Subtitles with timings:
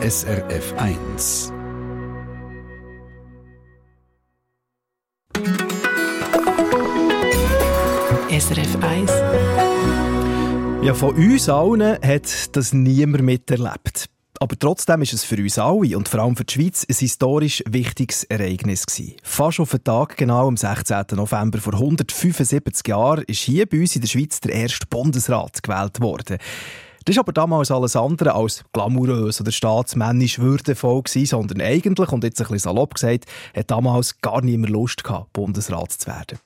[0.00, 1.52] SRF 1.
[8.30, 9.10] SRF 1.
[10.84, 14.08] Ja, von uns allen hat das niemand miterlebt.
[14.38, 17.64] Aber trotzdem ist es für uns alle und vor allem für die Schweiz ein historisch
[17.68, 19.16] wichtiges Ereignis gewesen.
[19.24, 21.06] Fast auf den Tag genau am 16.
[21.14, 26.00] November vor 175 Jahren ist hier bei uns in der Schweiz der erste Bundesrat gewählt
[26.00, 26.38] worden.
[27.08, 32.22] Das war aber damals alles andere als glamourös oder staatsmännisch würdevoll gewesen, sondern eigentlich, und
[32.22, 33.24] jetzt ein bisschen salopp gesagt,
[33.56, 36.38] hat damals gar niemand Lust gehabt, Bundesrat zu werden.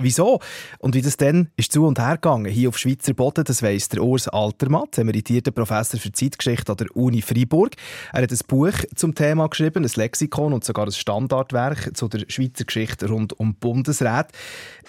[0.00, 0.40] Wieso?
[0.80, 3.90] Und wie das dann ist zu und her gegangen, hier auf Schweizer Boden, das weiss
[3.90, 7.76] der Urs Altermatt, emeritierter Professor für Zeitgeschichte an der Uni Freiburg.
[8.12, 12.24] Er hat ein Buch zum Thema geschrieben, ein Lexikon und sogar ein Standardwerk zu der
[12.26, 14.32] Schweizer Geschichte rund um Bundesrat.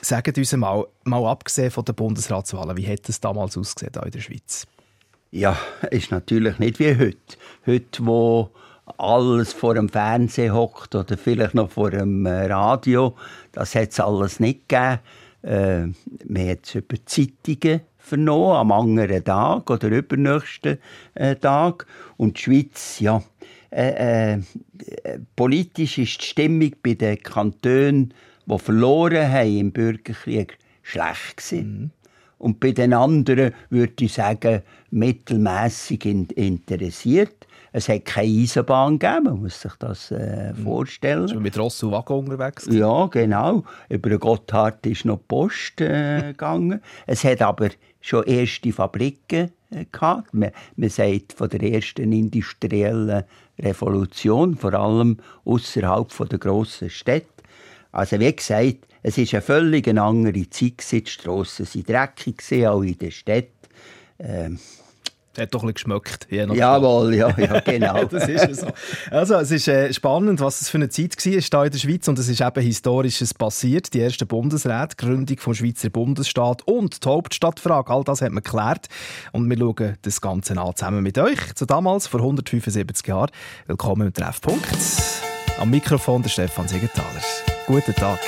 [0.02, 4.22] Sagt uns mal, mal abgesehen von den Bundesratswahlen, wie hat es damals ausgesehen in der
[4.22, 4.66] Schweiz?
[5.32, 5.58] Ja,
[5.92, 7.38] ist natürlich nicht wie heute.
[7.68, 8.50] Heute, wo
[8.98, 13.16] alles vor dem Fernsehen hockt oder vielleicht noch vor dem äh, Radio.
[13.52, 15.00] Das hat es alles nicht gegeben.
[15.44, 15.82] Äh,
[16.28, 20.80] man hat es über Zeitungen vernommen, am anderen Tag oder übernächsten
[21.14, 21.86] äh, Tag.
[22.18, 23.22] Und die Schweiz, ja,
[23.70, 24.40] äh, äh,
[25.36, 28.16] politisch ist die Stimmung bei den Kantonen,
[28.48, 31.82] die verloren haben im Bürgerkrieg, schlecht gewesen.
[31.82, 31.99] Mhm.
[32.40, 37.48] Und bei den anderen würde ich sagen, mittelmäßig interessiert.
[37.72, 40.64] Es hat keine Eisenbahn gegeben, man muss sich das äh, mhm.
[40.64, 41.26] vorstellen.
[41.26, 42.68] Ist man mit Ross und Wagen unterwegs?
[42.72, 43.64] Ja, genau.
[43.90, 46.82] Über den Gotthard ist noch die Post äh, gegangen.
[47.06, 47.70] Es hat aber
[48.02, 50.34] schon erste Fabriken äh, gehabt.
[50.34, 53.24] Man, man sagt von der ersten industriellen
[53.60, 57.28] Revolution, vor allem außerhalb der grossen Städte.
[57.92, 60.92] Also wie gesagt, es ist eine völlig andere Zeit.
[60.92, 63.54] Die Strassen waren dreckig, auch in den Städten.
[64.20, 64.60] Ähm,
[65.38, 66.28] hat doch ein bisschen geschmeckt.
[66.30, 68.04] Jawohl, ja, ja, genau.
[68.06, 68.68] das ist so.
[69.12, 72.08] Also, es ist äh, spannend, was es für eine Zeit war hier in der Schweiz
[72.08, 73.94] und es ist eben Historisches passiert.
[73.94, 78.88] Die erste Bundesrat, Gründung vom Schweizer Bundesstaat und die Hauptstadtfrage, all das hat man geklärt
[79.32, 81.54] und wir schauen das Ganze an zusammen mit euch.
[81.56, 83.32] Zu damals, vor 175 Jahren.
[83.68, 84.68] Willkommen im Treffpunkt.
[85.60, 87.22] Am Mikrofon der Stefan Siegenthaler.
[87.68, 88.20] Guten Tag.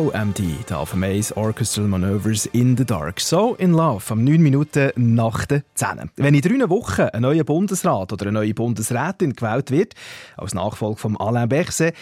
[0.00, 3.20] OMD, die Alpha Maze Orchestral Maneuvers in the Dark.
[3.20, 6.10] So in Love, am 9 Minuten nach der 10.
[6.16, 9.92] Wenn in drei Wochen ein neuer Bundesrat oder eine neue Bundesrätin gewählt wird,
[10.38, 11.94] als Nachfolger von Alain Berset,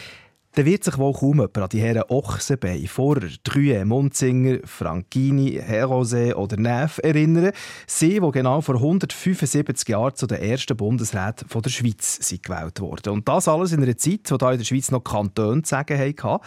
[0.52, 6.36] dann wird sich wohl kaum jemand an die Herren Ochsenbein, Vorer, Trüe, Munzinger, Franchini, Herose
[6.36, 7.52] oder Neff erinnern.
[7.86, 13.10] Sie, die genau vor 175 Jahren zu den ersten Bundesräten der Schweiz sind gewählt wurden.
[13.10, 15.98] Und das alles in einer Zeit, wo da in der Schweiz noch Kantone zu sagen
[15.98, 16.44] hatten.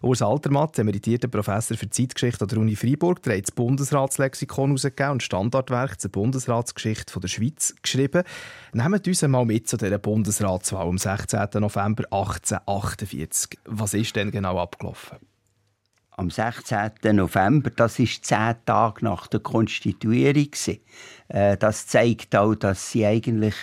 [0.00, 5.22] Urs Altermatt, emeritierter Professor für Zeitgeschichte an der Uni Freiburg, hat das Bundesratslexikon herausgegeben und
[5.22, 8.24] Standardwerk zur Bundesratsgeschichte der Schweiz geschrieben.
[8.74, 11.46] Nehmt uns einmal mit zu dieser Bundesratswahl am 16.
[11.56, 13.58] November 1848.
[13.66, 15.18] Was ist denn genau abgelaufen?
[16.12, 16.92] Am 16.
[17.12, 20.48] November, das ist zehn Tage nach der Konstituierung.
[21.28, 23.54] Äh, das zeigt auch, dass sie eigentlich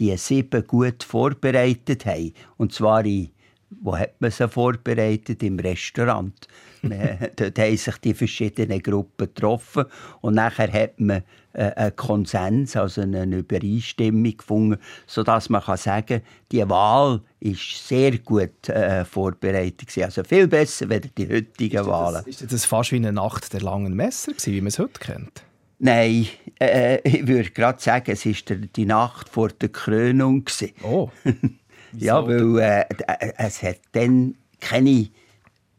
[0.00, 2.34] die sieben gut vorbereitet haben.
[2.56, 3.30] Und zwar in
[3.68, 5.42] wo hat man sie vorbereitet?
[5.42, 6.48] Im Restaurant.
[7.36, 9.86] dort haben sich die verschiedenen Gruppen getroffen
[10.20, 11.22] und nachher hat man äh,
[11.56, 16.22] einen Konsens, also eine Übereinstimmung gefunden, sodass man kann sagen
[16.52, 20.04] die Wahl ist sehr gut äh, vorbereitet gewesen.
[20.04, 22.22] also viel besser als die heutigen ist Wahlen.
[22.26, 25.00] Das, ist das fast wie eine Nacht der langen Messer gewesen, wie man es heute
[25.00, 25.42] kennt?
[25.78, 30.72] Nein, äh, ich würde gerade sagen, es ist die Nacht vor der Krönung gewesen.
[30.82, 31.10] Oh.
[31.92, 35.08] ja, weil äh, äh, es hat dann keine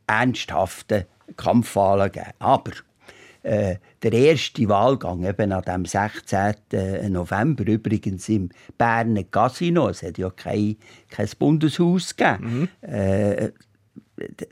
[0.06, 2.32] ernsthaften Kampfwahlen gegeben.
[2.40, 2.72] Aber
[3.48, 6.56] äh, der erste Wahlgang eben an dem 16.
[7.10, 10.78] November, übrigens im Berner Casino, es hat ja kein,
[11.10, 12.90] kein Bundeshaus gegeben, mhm.
[12.90, 13.52] äh,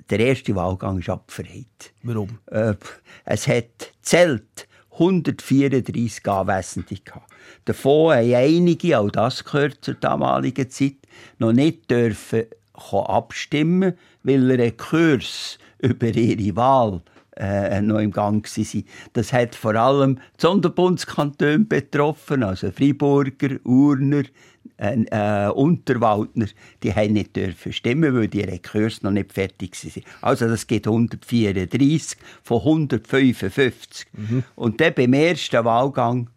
[0.09, 1.93] der erste Wahlgang ist abverheilt.
[2.03, 2.39] Warum?
[2.47, 2.75] Äh,
[3.25, 7.31] es hat zählt 134 Anwesende gehabt.
[7.65, 10.97] Davon haben einige, auch das gehört zur damaligen Zeit,
[11.39, 13.93] noch nicht dürfen abstimmen,
[14.23, 17.01] weil er einen Kurs über ihre Wahl
[17.37, 18.83] äh, noch im Gang war.
[19.13, 24.23] Das hat vor allem die Sonderbundskantone betroffen, also Freiburger, Urner,
[24.77, 26.47] äh, äh, Unterwaldner,
[26.83, 30.03] die haben nicht dürfen stimmen, weil die Rekurs noch nicht fertig waren.
[30.21, 34.07] Also das gibt 134 von 155.
[34.13, 34.43] Mhm.
[34.55, 36.29] Und dann beim ersten Wahlgang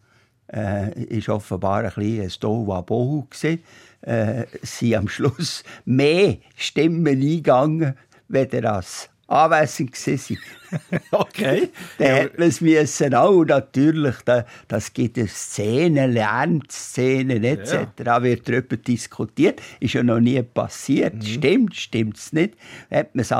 [0.53, 3.63] äh, ist offenbar ein bisschen ein Tohuwabohu gewesen.
[4.01, 7.95] Äh, sind am Schluss mehr Stimmen eingegangen,
[8.29, 10.37] weder als anwesend waren.
[11.11, 11.69] okay.
[11.97, 12.23] Dann ja.
[12.23, 17.73] hat man es müssen auch natürlich, da, das gibt eine Szene, Lernszenen etc.
[17.73, 17.87] Ja.
[17.95, 19.61] Da wird darüber diskutiert.
[19.79, 21.15] Ist ja noch nie passiert.
[21.15, 21.21] Mhm.
[21.21, 22.55] Stimmt, stimmt es nicht.
[22.89, 23.31] Dann hat man es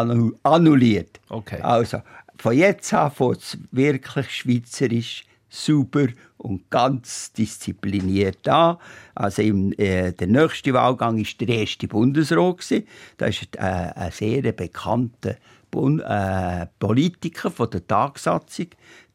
[0.43, 1.19] annulliert.
[1.29, 1.61] Okay.
[1.61, 2.01] Also,
[2.37, 6.07] von jetzt an fängt es wirklich schweizerisch super
[6.37, 8.77] und ganz diszipliniert an.
[9.15, 12.83] Also im, äh, der nächste Wahlgang war der erste Bundesrat.
[13.17, 15.35] Das ist äh, ein sehr bekannter
[15.71, 18.67] Politiker von der Tagsatzung,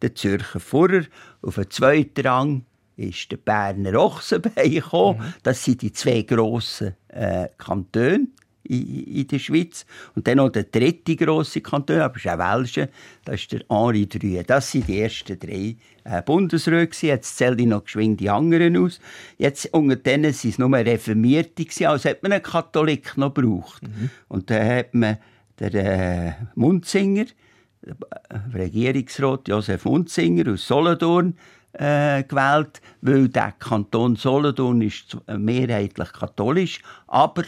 [0.02, 1.04] der Zürcher Pfarrer.
[1.42, 2.64] Auf dem zweiten Rang
[2.96, 5.18] ist der Berner Ochsenbein gekommen.
[5.18, 5.34] Mhm.
[5.42, 8.28] Das sind die zwei grossen äh, Kantone
[8.64, 9.84] in, der Schweiz.
[10.14, 12.88] Und dann noch der dritte grosse Kanton, aber ist auch Welsche,
[13.24, 14.42] das ist der Henri Drue.
[14.42, 17.06] Das sind die ersten drei äh, Bundesräte.
[17.06, 19.00] Jetzt zählen die noch geschwind die anderen aus.
[19.38, 23.82] Jetzt unter denen sind es nur Reformierte, also hat man einen Katholik noch gebraucht.
[23.82, 24.10] Mhm.
[24.28, 25.18] Und dann hat man
[25.58, 27.26] der äh, Munzinger,
[27.82, 27.92] äh,
[28.54, 31.36] Regierungsrat Josef Munzinger aus Solothurn,
[31.72, 37.44] äh, gewählt, weil der Kanton Solothurn ist mehrheitlich katholisch, aber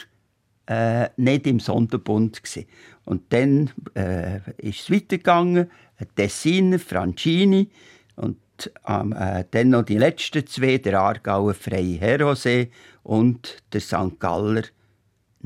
[0.67, 2.67] äh, nicht im Sonderbund gewesen.
[3.05, 5.71] Und dann äh, ist es weitergegangen,
[6.17, 7.71] Tessiner, Francini
[8.17, 8.39] und
[8.87, 12.71] ähm, äh, dann noch die letzten zwei, der Aargauer Freie Herosee
[13.03, 14.19] und der St.
[14.19, 14.63] Galler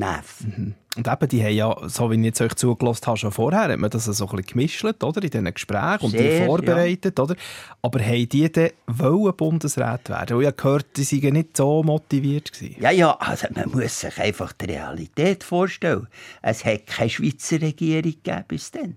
[0.01, 0.41] Neff.
[0.41, 0.75] Mhm.
[0.97, 3.79] Und eben, die haben ja, so wie ich jetzt euch zugelassen habe, schon vorher, hat
[3.79, 5.23] man das so ein bisschen gemischt, oder?
[5.23, 7.25] In diesen Gesprächen und die vorbereitet, ja.
[7.25, 7.37] oder?
[7.81, 10.39] Aber haben die dann wollen Bundesrat werden?
[10.39, 12.77] Weil ich gehört, die seien nicht so motiviert gewesen.
[12.81, 16.09] Ja, ja, also man muss sich einfach die Realität vorstellen.
[16.43, 18.97] Es hat keine Schweizer Regierung gegeben bis dann.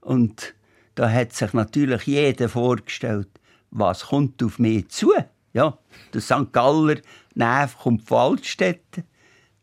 [0.00, 0.54] Und
[0.94, 3.28] da hat sich natürlich jeder vorgestellt,
[3.70, 5.12] was kommt auf mich zu.
[5.52, 5.78] Ja,
[6.12, 6.52] der St.
[6.52, 6.96] Galler
[7.34, 9.04] Neff kommt von Altstädten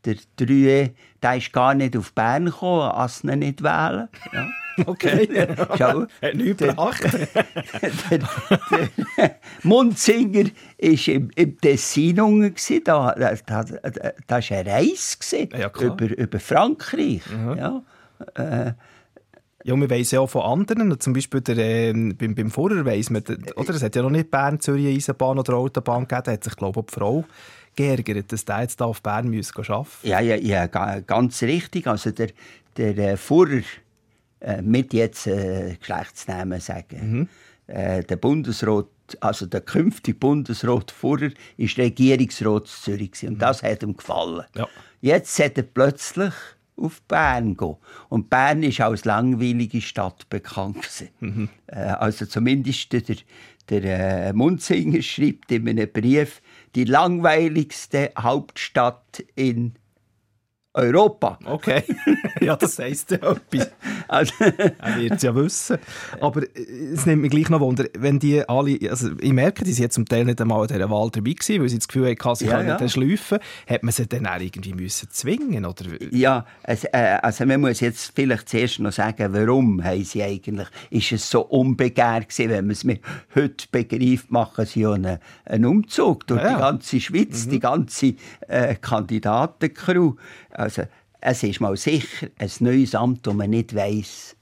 [0.06, 4.08] der Drüe, der ist gar nicht auf Bern gekommen, ihn nicht wählen.
[4.34, 4.48] Ja.
[4.86, 5.28] Okay.
[5.78, 6.06] Schau.
[6.22, 7.04] Hat nichts gebracht.
[8.12, 8.20] der,
[9.18, 12.84] der, Munzinger war im, im Tessin unten.
[12.84, 17.24] Da, da, da, da war eine Reise ja, über, über Frankreich.
[17.28, 17.58] Mhm.
[17.58, 17.84] Ja.
[18.36, 18.74] Äh,
[19.64, 23.10] ja, wir wissen ja auch von anderen, zum Beispiel der, äh, beim, beim Vorher weiss
[23.10, 23.24] man,
[23.56, 26.56] oder, es hat ja noch nicht Bern, Zürich, Eisenbahn oder Autobahn gegeben, da hat sich,
[26.56, 27.26] glaube ich, die Frau
[27.78, 29.88] geärgert, dass der jetzt hier auf Bern arbeiten muss.
[30.04, 31.88] Ja, ja, ja, ganz richtig.
[31.88, 32.32] Also der,
[32.76, 33.62] der äh, Führer
[34.42, 37.30] äh, mit jetzt äh, Geschlechtsnamen sagen.
[37.68, 38.88] Äh, der Bundesrat,
[39.22, 44.46] also der künftige Bundesrat vorher, ist Regierungsrat Zürich und das hat ihm gefallen.
[44.56, 44.68] Ja.
[45.02, 46.34] Jetzt hat er plötzlich
[46.78, 47.76] auf Bern gehen.
[48.10, 51.50] Und Bern ist als langweilige Stadt bekannt gewesen.
[51.68, 53.02] Äh, also zumindest der,
[53.70, 56.42] der äh, Munzinger schreibt in einem Brief,
[56.78, 59.74] die langweiligste Hauptstadt in
[60.78, 61.40] Europa.
[61.46, 61.84] Okay.
[62.42, 63.72] ja, das heisst ja etwas.
[64.08, 65.78] Also, Er wird es ja wissen.
[66.22, 66.48] Aber äh,
[66.94, 69.96] es nimmt mich gleich noch Wunder, wenn die alle, also ich merke, die sind jetzt
[69.96, 72.46] zum Teil nicht einmal an dieser Wahl dabei gewesen, weil sie das Gefühl hatten, sie
[72.46, 72.78] Ja, können ja.
[72.78, 73.40] dann schleifen.
[73.68, 75.86] Hat man sie dann auch irgendwie müssen zwingen oder?
[76.12, 80.68] Ja, es, äh, also man muss jetzt vielleicht zuerst noch sagen, warum haben sie eigentlich,
[80.90, 83.00] ist es so unbegehrt gewesen, wenn man es mir
[83.36, 88.14] heute begreift, machen sie ja einen, einen Umzug durch Ja, die ganze Schweiz, die ganze
[88.48, 90.14] äh, Kandidatencrew.
[90.68, 90.84] Also
[91.22, 94.36] es ist mal sicher ein neues Amt, wo man nicht weiß,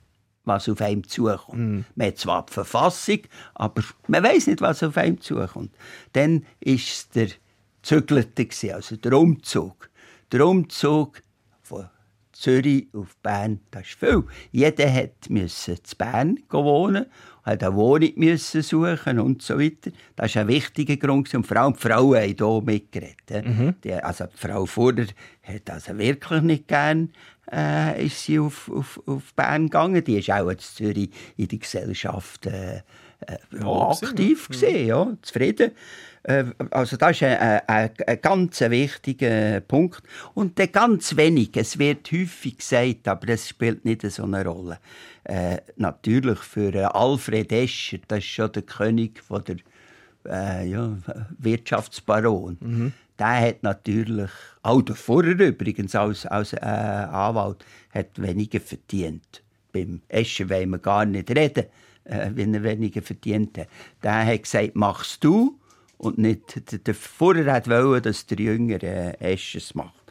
[0.43, 1.85] was auf einem zukommt.
[1.95, 3.19] Man hat zwar die Verfassung,
[3.53, 5.71] aber man weiß nicht, was auf einem zukommt.
[6.13, 7.27] Dann ist es der
[7.83, 9.91] Zügelte, also der Umzug.
[10.31, 11.21] Der Umzug
[11.61, 11.89] von
[12.31, 14.23] Zürich auf Bern, das ist viel.
[14.51, 17.05] Jeder hat müssen zu Bern wohnen,
[17.45, 19.91] hat eine Wohnung müssen suchen und so weiter.
[20.15, 21.33] Das war ein wichtiger Grund.
[21.33, 23.45] Und vor allem die Frauen haben hier mitgeredet.
[23.83, 25.07] Die, also die Frau vorher
[25.43, 27.11] hat also wirklich nicht gern
[27.51, 30.03] äh, ist sie auf, auf, auf Bern gegangen.
[30.03, 35.71] Die ist auch in Zürich in der Gesellschaft äh, äh, ja, aktiv gesehen, ja, zufrieden.
[36.23, 40.01] Äh, Also das ist ein, ein, ein, ein ganz wichtiger Punkt.
[40.33, 44.79] Und der ganz wenig, es wird häufig gesagt, aber das spielt nicht so eine Rolle.
[45.25, 49.57] Äh, natürlich für äh, Alfred Escher, das ist schon der König von der
[50.27, 50.95] äh, ja,
[51.39, 52.57] Wirtschaftsbaron.
[53.17, 54.29] Der hat natürlich,
[54.61, 59.41] auch der vorher übrigens als, als äh, Anwalt, hat weniger verdient.
[59.71, 61.65] Beim Escher wollen wir gar nicht reden,
[62.03, 63.67] äh, wenn er weniger verdient hat.
[64.03, 65.57] Der hat gesagt, machst du
[65.97, 68.83] und nicht der, vorher hat wollen, dass der Jüngere
[69.19, 70.03] äh, Escher es macht.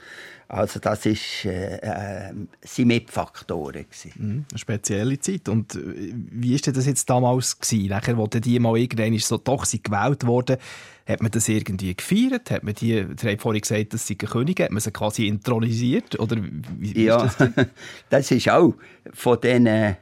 [0.47, 2.33] Also das ist, äh, äh,
[2.63, 3.87] sind Mitfaktoren.
[4.17, 5.49] Mhm, Eine spezielle Zeit.
[5.49, 7.59] Und äh, wie war das jetzt damals?
[7.59, 7.89] Gewesen?
[7.89, 10.59] Nachher, wo dann die mal irgendwann so doch sind gewählt worden,
[11.07, 12.51] hat man das irgendwie gefeiert?
[12.51, 16.19] Hat man die, ihr habt vorhin gesagt, das sind Könige, hat man sie quasi intronisiert?
[16.21, 17.55] Oder wie, wie Ja, ist das?
[17.55, 17.67] denn?
[18.11, 18.75] das ist auch
[19.13, 19.95] von den äh,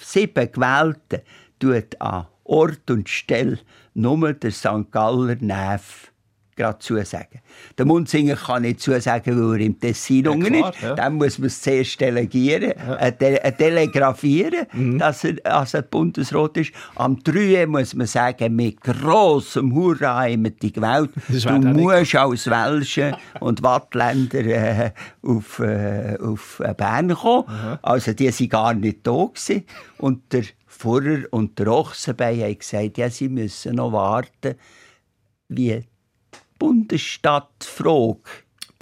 [0.00, 1.20] sieben Gewählten
[1.58, 3.58] tut an Ort und Stelle
[3.94, 4.90] nur der St.
[4.90, 6.09] Galler Neff
[6.60, 7.40] gerade zusagen.
[7.78, 10.82] Der Munzinger kann nicht zusagen, weil er im Tessin Ja, klar, ist.
[10.82, 10.94] ja.
[10.94, 14.98] Dann muss man es zuerst delegieren, äh, de äh, telegrafieren, Mhm.
[14.98, 16.72] dass er also Bundesrat ist.
[16.96, 17.66] Am 3.
[17.66, 21.10] muss man sagen, mit grossem Hurra wir die gewählt.
[21.28, 24.90] Das Du musst als Welsche und Wattländer äh,
[25.22, 27.78] auf, äh, auf äh, Bern kommen.
[27.82, 29.26] Also die waren gar nicht da.
[29.26, 29.64] Gewesen.
[29.98, 34.54] Und der Pfarrer und der Ochsenbein haben gesagt, ja, sie müssen noch warten,
[35.48, 35.82] wie
[36.60, 38.18] die Bundesstadtfrage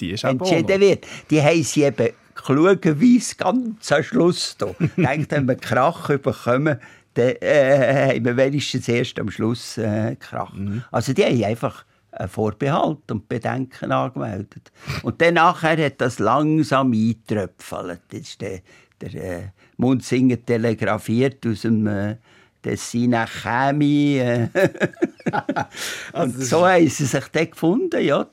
[0.00, 1.06] Die ist entschieden wird.
[1.30, 4.74] Die haben sie eben klugerweise ganz am Schluss da.
[4.96, 6.78] Denkt, wenn wir Krach bekommen,
[7.14, 10.52] dann äh, haben wir wenigstens erst am Schluss äh, Krach.
[10.90, 14.72] Also die haben einfach einen Vorbehalt und Bedenken angemeldet.
[15.02, 18.02] Und dann nachher hat das langsam eingetröpfelt.
[18.12, 18.60] Jetzt ist der,
[19.00, 19.42] der äh,
[19.76, 22.16] Munzinger telegrafiert aus dem äh,
[22.62, 24.18] Tessiner Chemie.
[24.18, 24.48] Äh,
[26.12, 28.26] und so haben sie sich dann gefunden, ja,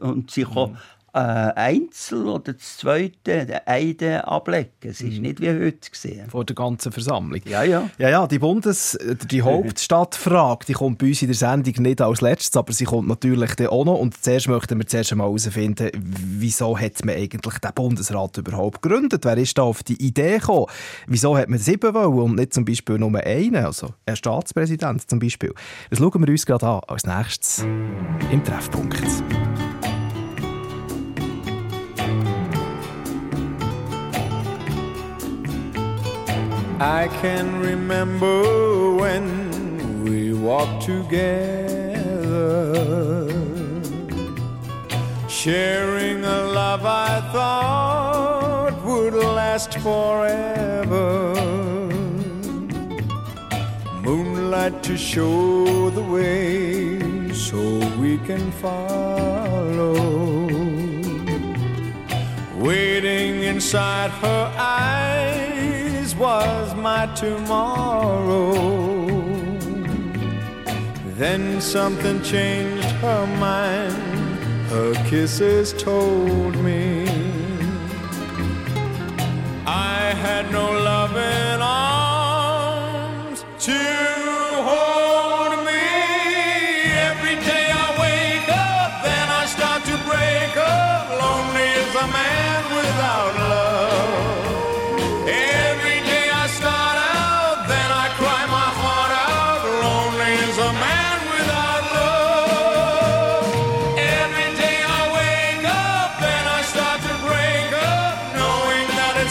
[0.00, 0.76] und sie können
[1.12, 4.70] äh, Einzel oder das zweite den Eide ablegen.
[4.82, 6.30] Es ist nicht wie heute gesehen.
[6.30, 7.40] vor der ganzen Versammlung.
[7.44, 7.90] Ja, ja.
[7.98, 8.98] Ja, ja, die Bundes-,
[9.30, 13.08] die Hauptstadtfrage, die kommt bei uns in der Sendung nicht als letztes, aber sie kommt
[13.08, 13.98] natürlich dann auch noch.
[13.98, 19.24] Und zuerst möchten wir zuerst einmal herausfinden, wieso hat man eigentlich den Bundesrat überhaupt gegründet?
[19.24, 20.66] Wer ist da auf die Idee gekommen?
[21.06, 23.64] Wieso hat man sieben wollen und nicht zum Beispiel nur einen?
[23.64, 25.52] Also ein Staatspräsident zum Beispiel.
[25.90, 27.64] Das schauen wir uns gerade an als nächstes
[28.30, 29.00] im Treffpunkt.
[36.82, 41.28] I can remember when we walked together,
[45.28, 51.34] sharing a love I thought would last forever.
[54.00, 56.98] Moonlight to show the way
[57.34, 57.60] so
[57.98, 59.96] we can follow
[62.56, 65.49] waiting inside her eyes
[66.20, 68.52] was my tomorrow.
[71.16, 73.94] Then something changed her mind,
[74.68, 77.06] her kisses told me
[79.66, 80.79] I had no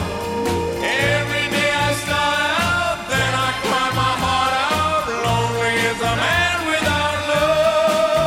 [0.83, 5.05] Every day I start out, then I cry my heart out.
[5.25, 5.75] Lonely
[6.11, 8.19] a man without love.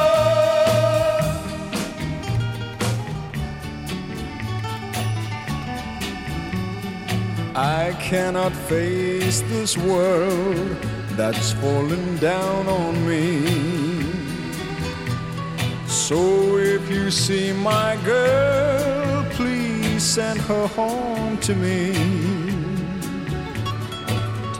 [7.54, 10.76] I cannot face this world
[11.18, 13.26] that's fallen down on me.
[15.87, 16.21] So
[16.59, 19.01] if you see my girl,
[20.02, 21.92] send her home to me.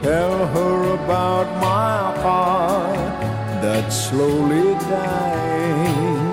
[0.01, 3.21] Tell her about my heart
[3.61, 6.23] that's slowly dying.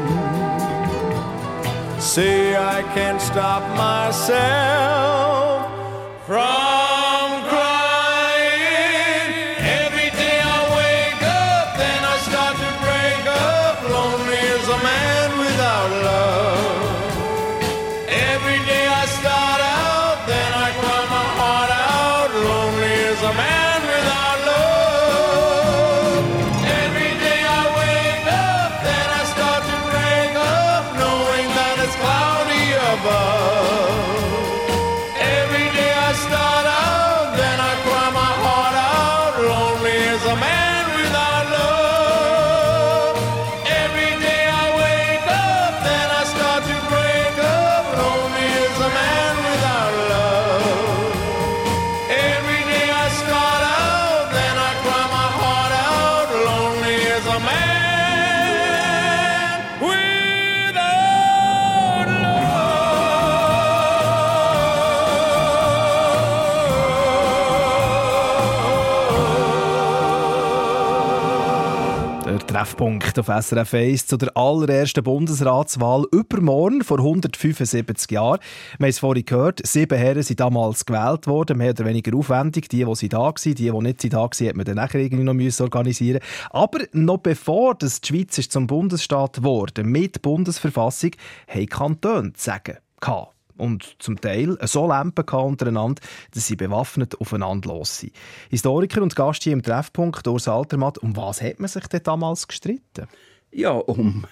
[2.01, 5.67] Say I can't stop myself
[6.27, 6.60] from
[72.61, 78.39] Treffpunkt auf SRF 1 zu der allerersten Bundesratswahl übermorgen vor 175 Jahren.
[78.77, 82.69] Wir haben es vorhin gehört, sieben Herren sind damals gewählt worden, mehr oder weniger aufwendig.
[82.69, 85.25] Die, die sie da waren, die, die nicht da waren, hat man dann nachher irgendwie
[85.25, 86.21] noch müssen organisieren
[86.51, 91.13] Aber noch bevor das die Schweiz ist zum Bundesstaat geworden, mit Bundesverfassung,
[91.49, 97.69] haben Kantone zu sagen gehabt und zum Teil so Lampen untereinander, dass sie bewaffnet aufeinander
[97.69, 98.13] los sind.
[98.51, 102.49] Historiker und Gast hier im Treffpunkt, Urs Altermatt, um was hat man sich denn damals
[102.49, 103.07] gestritten?
[103.53, 104.27] Ja, um,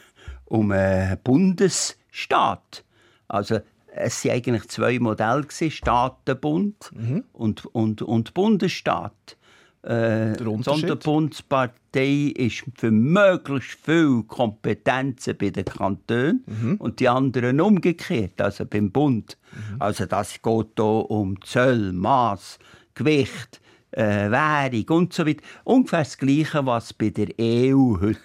[0.46, 2.84] um einen Bundesstaat.
[3.28, 3.60] Also
[3.94, 6.92] es waren eigentlich zwei Modelle, Staatenbund
[7.32, 9.37] und, und, und Bundesstaat.
[9.82, 10.62] Äh, die?
[10.62, 18.90] Sonderbundspartei ist für möglichst viele Kompetenzen bei den Kantonen und die anderen umgekehrt, also beim
[18.90, 19.36] Bund.
[19.78, 22.58] Also das geht hier um Zöll, Maß,
[22.94, 23.60] Gewicht,
[23.92, 25.42] äh, Währung und so weiter.
[25.64, 28.18] Ungefähr das Gleiche, was bei der EU heute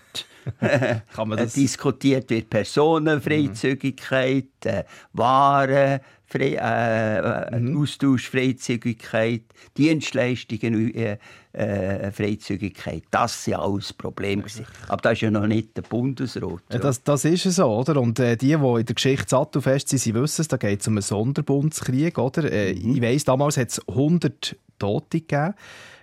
[1.14, 2.50] Kann man äh, das- diskutiert wird.
[2.50, 6.00] Personenfreizügigkeit, äh, Waren,
[6.34, 7.20] Frei, äh,
[7.60, 9.44] äh, Austauschfreizügigkeit,
[9.78, 11.18] Dienstleistungen, äh,
[11.54, 13.04] äh, Freizügigkeit.
[13.12, 14.42] Das sind alles Probleme.
[14.42, 14.66] gewesen.
[14.88, 16.62] Aber das ist ja noch nicht der Bundesrat.
[16.72, 18.02] Ja, das, das ist es so, oder?
[18.02, 20.88] Und äh, die, die in der Geschichte sattelfest sind, sie wissen es, da geht es
[20.88, 22.52] um einen Sonderbundskrieg, oder?
[22.52, 25.54] Äh, Ich weiss, damals hat es 100 Tote gegeben.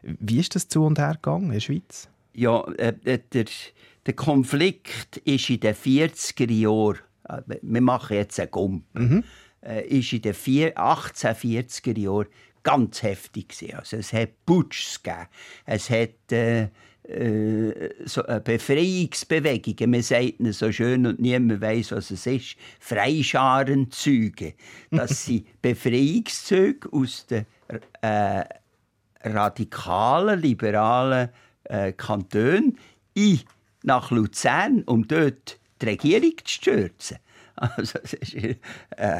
[0.03, 2.09] Wie ist das zu und her gegangen in der Schweiz?
[2.35, 3.47] Ja, äh, äh, der,
[4.07, 6.99] der Konflikt ist in den 40er Jahren,
[7.63, 8.85] wir machen jetzt einen Gump,
[9.63, 12.29] äh, ist in den vier- 1840er Jahren
[12.63, 13.75] ganz heftig gewesen.
[13.77, 15.27] Also es hat Putschs gegeben,
[15.67, 16.69] es hat äh,
[17.11, 22.57] äh, so äh, Befreiungsbewegungen, man sagt ihnen so schön und niemand weiß, was es ist,
[22.79, 24.55] Freischarenzüge.
[24.91, 27.47] Das sind Befreiungszüge aus den
[28.03, 28.45] äh,
[29.25, 31.31] radikalen, liberalen
[31.65, 32.79] äh, Kantonen
[33.15, 33.41] in,
[33.83, 37.19] nach Luzern, um dort die Regierung zu stürzen.
[37.61, 38.57] Also, es ist, äh,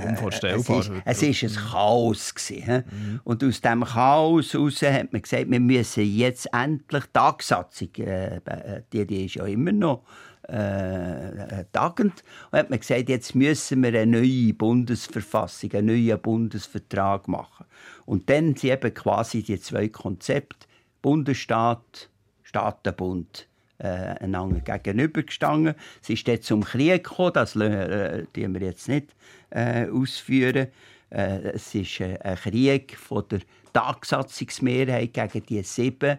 [0.09, 0.79] Unvorstellbar.
[1.05, 2.35] Es ist, es ist ein Chaos.
[2.35, 2.83] Gewesen, hä?
[3.23, 8.37] Und aus diesem Chaos heraus hat man gesagt, wir müssen jetzt endlich die Tagsatzung, äh,
[8.37, 10.05] äh, die, die ist ja immer noch
[10.49, 17.29] äh, tagend, und hat man gesagt, jetzt müssen wir eine neue Bundesverfassung, einen neuen Bundesvertrag
[17.29, 17.67] machen.
[18.07, 20.67] Und dann sind eben quasi die zwei Konzepte,
[21.03, 22.09] Bundesstaat,
[22.43, 23.50] Staatenbund,
[23.81, 25.75] äh, einander gegenübergestanden.
[26.03, 29.15] Es ist dann zum Krieg gekommen, das äh, die wir jetzt nicht
[29.51, 30.69] äh, ausführen.
[31.11, 33.41] Äh, es ist äh, ein Krieg von der
[33.73, 36.19] Tagsatzungsmehrheit gegen die sieben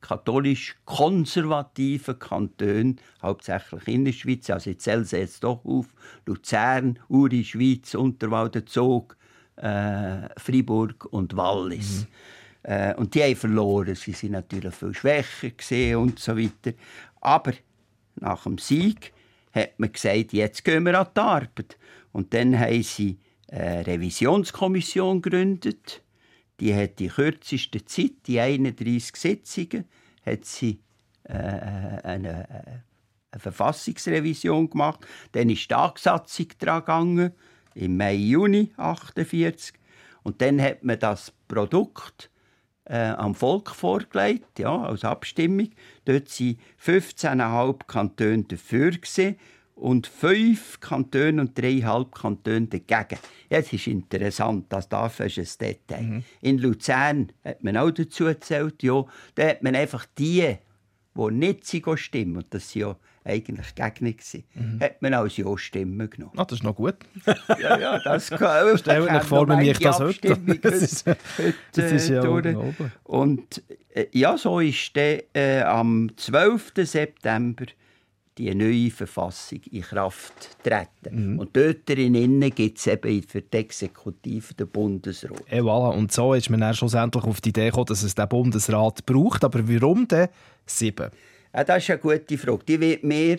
[0.00, 5.86] katholisch-konservativen Kantonen, hauptsächlich in der Schweiz, also in Elsass doch auf,
[6.24, 9.16] Luzern, Uri, Schweiz, Unterwalden, Zug,
[9.56, 12.06] äh, Freiburg und Wallis.
[12.62, 13.94] Äh, und die haben verloren.
[13.94, 16.76] Sie sind natürlich viel schwächer und so weiter.
[17.20, 17.52] Aber
[18.16, 19.12] nach dem Sieg
[19.52, 21.78] hat man gesagt, jetzt gehen wir an die Arbeit.
[22.12, 23.18] Und dann haben sie
[23.50, 26.02] eine Revisionskommission gegründet.
[26.60, 29.84] Die hat die kürzeste Zeit, die 31 Sitzungen,
[30.26, 30.80] hat sie
[31.24, 35.06] äh, eine, eine Verfassungsrevision gemacht.
[35.32, 37.32] Dann ist die Tagsatzung dran gegangen,
[37.74, 39.74] im Mai, Juni 1948.
[40.24, 42.30] Und dann hat man das Produkt
[42.88, 45.70] äh, am Volk vorgelegt, ja, als Abstimmung.
[46.04, 49.36] Dort waren 15,5 Kantone dafür gewesen
[49.74, 53.20] und fünf Kantone und dreieinhalb Kantone dagegen.
[53.48, 56.22] Jetzt ist interessant, das darf ist ein Detail.
[56.40, 60.56] In Luzern hat man auch dazu erzählt, ja, da hat man einfach die,
[61.14, 61.64] die nicht
[61.96, 62.96] stimmen, und das sind ja
[63.28, 64.44] eigentlich Gegner gewesen,
[64.80, 66.32] hat man als Ja-Stimmen genommen.
[66.36, 66.96] Ah, das ist noch gut.
[67.60, 71.54] Ja, ja, das kann Stellt euch vor, wie ich das heute- Abstimmung Das ist- heute,
[71.74, 72.56] das ist ja durch.
[72.56, 72.92] oben.
[73.04, 73.62] Und
[73.94, 76.72] äh, ja, so ist dann, äh, am 12.
[76.84, 77.66] September
[78.36, 81.32] die neue Verfassung in Kraft treten.
[81.32, 81.38] Mhm.
[81.40, 85.42] Und dort drinnen gibt es eben für die Exekutive den Bundesrat.
[85.50, 85.92] Et voilà.
[85.96, 89.42] Und so ist man dann schlussendlich auf die Idee gekommen, dass es den Bundesrat braucht.
[89.44, 90.28] Aber warum denn
[90.66, 91.10] sieben?
[91.54, 92.64] Ja, das ist eine gute Frage.
[92.66, 93.38] Die wird mir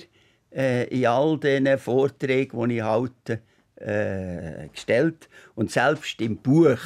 [0.51, 3.41] äh, in all diesen Vorträgen, die ich halte,
[3.75, 5.29] äh, gestellt.
[5.55, 6.79] Und selbst im Buch,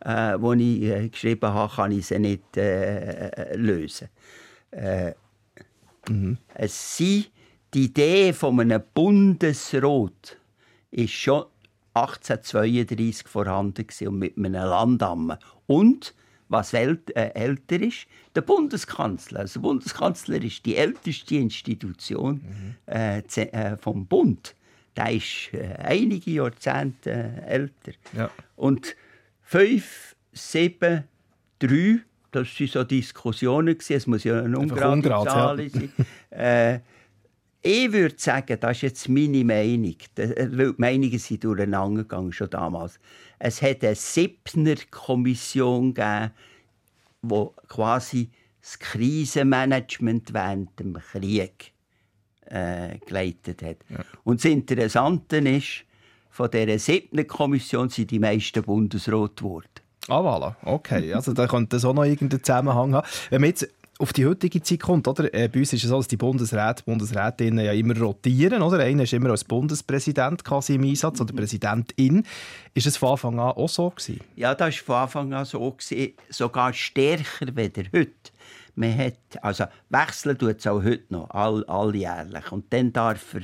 [0.00, 4.08] äh, das ich äh, geschrieben habe, kann ich sie nicht äh, lösen.
[4.70, 5.12] Äh,
[6.54, 7.30] es sind
[7.72, 10.36] die Idee von einem Bundesrat
[10.90, 11.44] ist schon
[11.94, 15.38] 1832 vorhanden und mit einem Landamme.
[15.66, 16.14] Und
[16.48, 19.40] was äh, älter ist, der Bundeskanzler.
[19.40, 22.40] Also der Bundeskanzler ist die älteste Institution
[22.86, 24.54] äh, ze- äh, vom Bund.
[24.96, 27.92] Der ist äh, einige Jahrzehnte äh, älter.
[28.16, 28.30] Ja.
[28.56, 28.94] Und
[29.42, 31.04] fünf, sieben,
[31.58, 31.98] drei,
[32.30, 33.76] das waren so Diskussionen.
[33.88, 35.02] Es muss ja eine ungerade.
[35.30, 35.92] Zahl sein.
[37.66, 42.32] Ich würde sagen, das ist jetzt meine Meinung, äh, weil die Meinungen sind durcheinander gegangen,
[42.32, 43.00] schon damals.
[43.38, 46.30] Es hat eine Siebner-Kommission gegeben,
[47.22, 51.72] die quasi das Krisenmanagement während dem Krieg
[52.46, 53.78] äh, geleitet hat.
[54.24, 55.84] Und das Interessante ist,
[56.28, 59.68] von dieser siebten Kommission sind die meisten Bundesrat geworden.
[60.08, 60.54] Ah, voilà.
[60.62, 61.14] Okay.
[61.14, 63.06] Also da könnte das auch noch irgendeinen Zusammenhang haben.
[63.30, 63.68] Wenn man jetzt
[64.04, 65.32] auf die heutige Zeit kommt, oder?
[65.32, 68.80] Äh, bei uns ist es so, dass die Bundesräte, Bundesrätinnen ja immer rotieren, oder?
[68.80, 72.22] Einer ist immer als Bundespräsident quasi im Einsatz oder Präsidentin.
[72.74, 74.20] Ist es von Anfang an auch so gewesen?
[74.36, 78.10] Ja, das war von Anfang an so, gewesen, sogar stärker als heute.
[78.74, 82.52] Man hat, also wechseln tut es auch heute noch, all, alljährlich.
[82.52, 83.42] Und dann darf er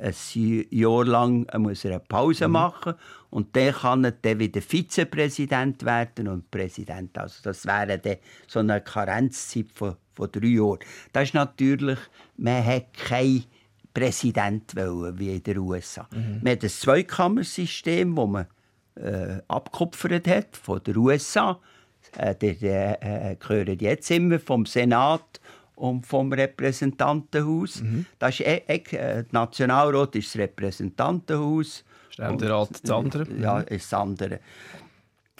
[0.00, 2.94] ein Jahr lang muss er eine Pause machen
[3.30, 7.16] und dann kann er dann wieder Vizepräsident werden und Präsident.
[7.18, 10.78] Also das wäre dann so eine Karenzzeit von, von drei Jahren.
[11.12, 11.98] Das ist natürlich,
[12.36, 13.44] man hat keinen
[13.92, 16.08] Präsident wollen, wie in den USA.
[16.42, 18.46] Man hat ein Zweikammersystem, wo man
[18.94, 21.60] äh, abgekupfert hat von den USA.
[22.16, 25.40] Äh, die äh, gehören jetzt immer vom Senat
[25.80, 27.82] und vom Repräsentantenhaus.
[28.18, 31.84] Das ist, äh, äh, der Nationalrat ist das Repräsentantenhaus.
[32.10, 33.22] Ständerat das andere.
[33.22, 34.40] äh, Ja, ist das andere.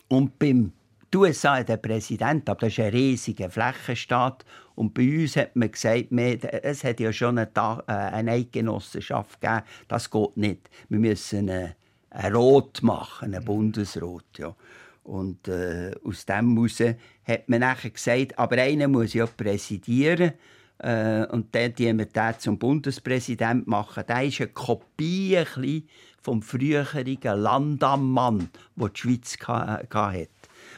[0.09, 0.73] Und beim
[1.13, 4.45] die USA den Präsident, aber das ist ein riesiger Flächenstaat.
[4.77, 9.63] Und bei uns hat man gesagt, es hat ja schon eine, äh, eine Eidgenossenschaft gegeben.
[9.89, 10.71] Das geht nicht.
[10.89, 11.75] Wir müssen einen,
[12.11, 14.25] einen Rot machen, einen Bundesrat.
[14.39, 14.55] Ja.
[15.03, 16.81] Und äh, aus dem heraus
[17.25, 20.33] hat man nachher gesagt, aber einer muss ja präsidieren.
[20.79, 24.05] Äh, und dann die wir den zum Bundespräsident machen.
[24.09, 25.89] Der ist eine Kopie ein bisschen
[26.23, 30.29] vom früheren Landammann, den die Schweiz hatte.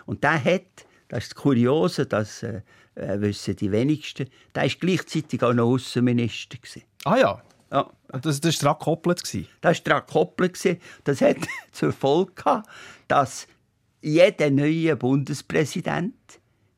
[0.07, 0.63] Und der hat,
[1.09, 2.63] das ist das Kuriose, das äh,
[2.95, 6.59] äh, wissen die wenigsten, der war gleichzeitig auch noch Außenminister.
[7.05, 7.43] Ah ja.
[7.71, 9.23] Ja, Das, das war daran gekoppelt.
[9.63, 10.79] das war daran gekoppelt.
[11.05, 11.37] Das hat
[11.73, 12.69] zur Folge gehabt,
[13.09, 13.47] dass
[14.03, 16.15] jeder neue Bundespräsident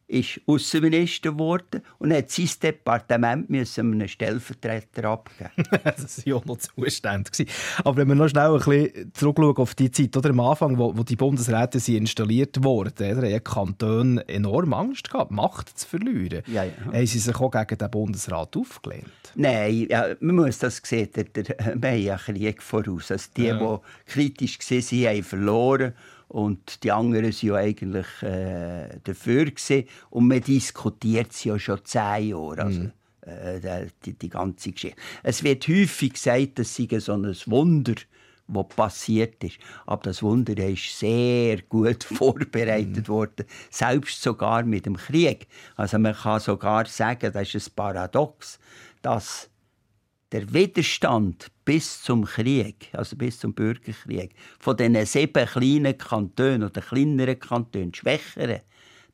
[0.07, 5.51] ist Außenminister geworden und hat sein Departement müssen einem Stellvertreter abgeben.
[5.85, 7.33] das war ja auch noch Zustand.
[7.33, 7.51] gewesen.
[7.85, 10.97] Aber wenn wir noch schnell ein bisschen zurückschauen auf die Zeit, oder am Anfang, wo,
[10.97, 15.89] wo die Bundesräte sind installiert wurden, oder, haben die Kantone enorm Angst gehabt, Macht zu
[15.89, 16.43] verlieren.
[16.47, 16.73] Ja, ja.
[16.85, 19.09] Haben sie sich auch gegen den Bundesrat aufgelehnt?
[19.35, 23.11] Nein, ja, man muss das sehen, der, der, wir haben ja Krieg voraus.
[23.11, 25.95] Also die, die kritisch waren, haben verloren.
[26.29, 29.45] Und die anderen waren ja eigentlich äh, dafür.
[29.47, 29.85] Gewesen.
[30.11, 32.63] Und man diskutiert sie ja schon zehn Jahre.
[32.63, 32.91] Also,
[33.27, 35.01] äh, die, die ganze Geschichte.
[35.23, 37.95] Es wird häufig gesagt, das sei so ein Wunder,
[38.47, 39.59] was passiert ist.
[39.87, 45.47] Aber das Wunder ist sehr gut vorbereitet worden, selbst sogar mit dem Krieg.
[45.77, 48.59] Also man kann sogar sagen, das ist ein Paradox,
[49.01, 49.49] dass
[50.35, 56.81] der Widerstand bis zum Krieg, also bis zum Bürgerkrieg, von diesen sieben kleinen Kantonen oder
[56.81, 58.59] kleineren Kantonen, schwächeren,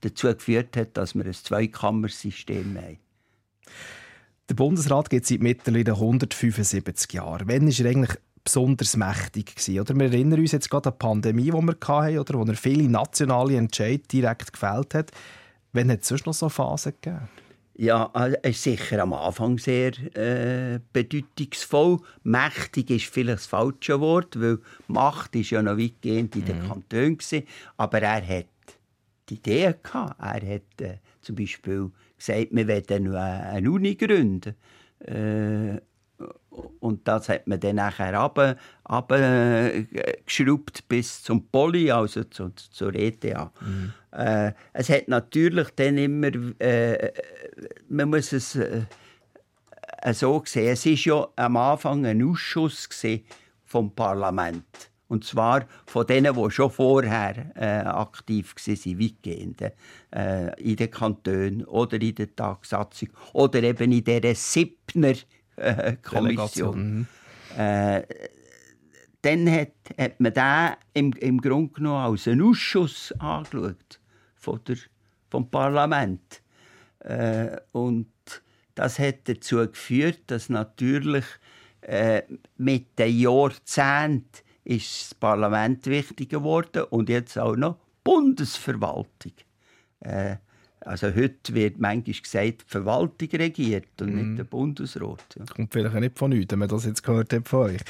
[0.00, 2.98] dazu geführt hat, dass wir ein Zweikammersystem haben.
[4.48, 7.46] Der Bundesrat geht seit mittlerweile 175 Jahren.
[7.46, 9.80] Wann war er eigentlich besonders mächtig gewesen?
[9.80, 12.56] Oder wir erinnern uns jetzt gerade an die Pandemie, die wir hatten, oder wo er
[12.56, 15.10] viele nationale Entscheidungen direkt gefällt hat.
[15.74, 17.28] Wann hat es sonst noch so Phasen gegeben?
[17.80, 22.00] Ja, äh, es ist sicher am Anfang sehr äh, bedeutungsvoll.
[22.24, 27.16] Mächtig ist vielleicht das falsche Wort, weil Macht ist ja noch weitgehend in den Kantonen
[27.16, 27.44] gewesen,
[27.78, 28.48] aber er hat
[29.30, 30.20] die Idee gehabt.
[30.20, 34.56] Er hat äh, zum Beispiel gesagt, wir wollen eine Uni gründen.
[34.98, 35.80] Äh,
[36.80, 38.56] und das hat man dann nachher runter,
[38.90, 43.24] runtergeschraubt bis zum Poly, also zu, zur ETH.
[43.24, 43.92] Mhm.
[44.12, 46.30] Äh, es hat natürlich dann immer,
[46.60, 47.12] äh,
[47.88, 48.82] man muss es äh,
[50.12, 52.88] so sehen, es war ja am Anfang ein Ausschuss
[53.64, 54.90] vom Parlament.
[55.10, 59.60] Und zwar von denen, die schon vorher äh, aktiv waren, weitgehend.
[60.14, 65.14] Äh, in den Kantonen oder in der Tagsatzung oder eben in dieser Siebner
[65.60, 67.06] äh, Kommission.
[67.56, 68.02] Äh,
[69.22, 74.00] dann hat, hat man den im, im Grunde genommen als einen Ausschuss angeschaut
[74.36, 74.76] von der,
[75.28, 76.42] vom Parlament.
[77.00, 78.08] Äh, und
[78.74, 81.24] das hat dazu geführt, dass natürlich
[81.82, 82.22] äh,
[82.56, 89.32] mit den Jahrzehnten ist das Parlament wichtiger geworden und jetzt auch noch Bundesverwaltung.
[90.00, 90.36] Äh,
[90.80, 94.16] also heute wird manchmal gesagt, die Verwaltung regiert und mm.
[94.16, 95.22] nicht der Bundesrat.
[95.38, 95.44] Ja.
[95.44, 97.80] Kommt vielleicht nicht von nichts, wenn man das jetzt gehört hat von euch.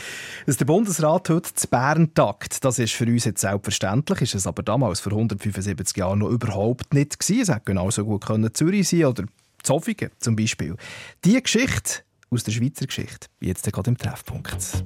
[0.46, 4.46] Dass der Bundesrat heute zu Bern tagt, das ist für uns jetzt selbstverständlich, ist es
[4.46, 7.42] aber damals vor 175 Jahren noch überhaupt nicht gewesen.
[7.42, 9.24] Es hätte genauso gut können Zürich sein oder
[9.62, 10.76] Zofingen zum Beispiel.
[11.24, 14.85] Die Geschichte aus der Schweizer Geschichte, jetzt gerade im Treffpunkt.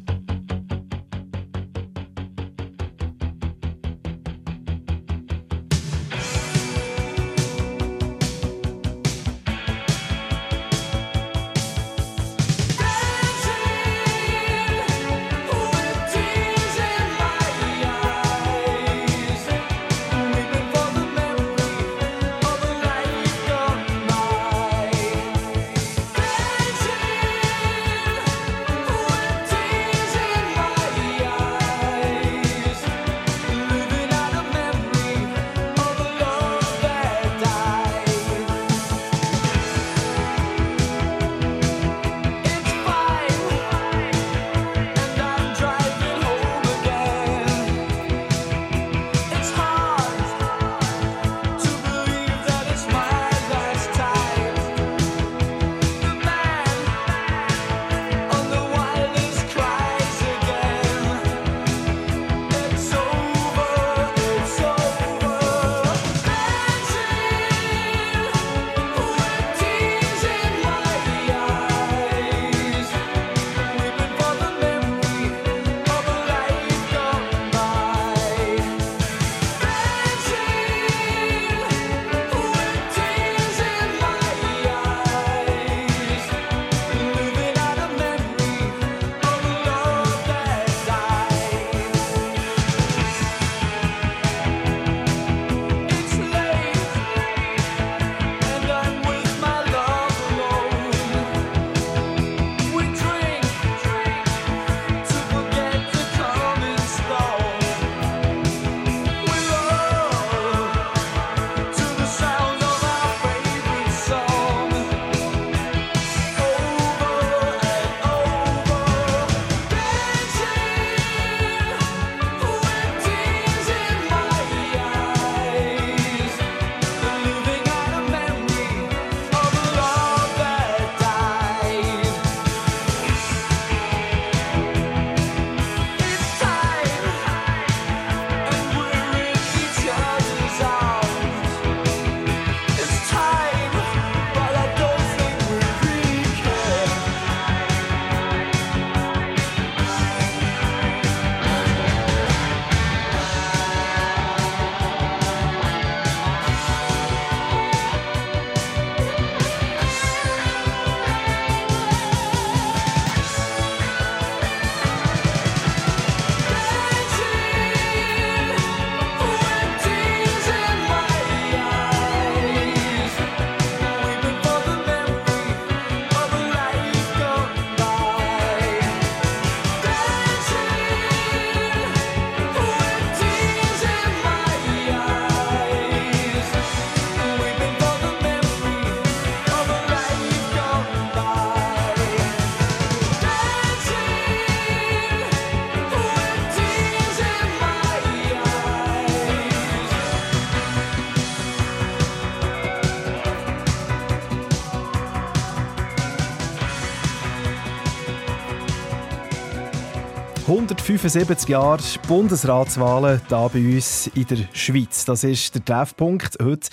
[210.64, 215.04] 175 Jahre Bundesratswahlen hier bei uns in der Schweiz.
[215.04, 216.70] Das ist der Treffpunkt heute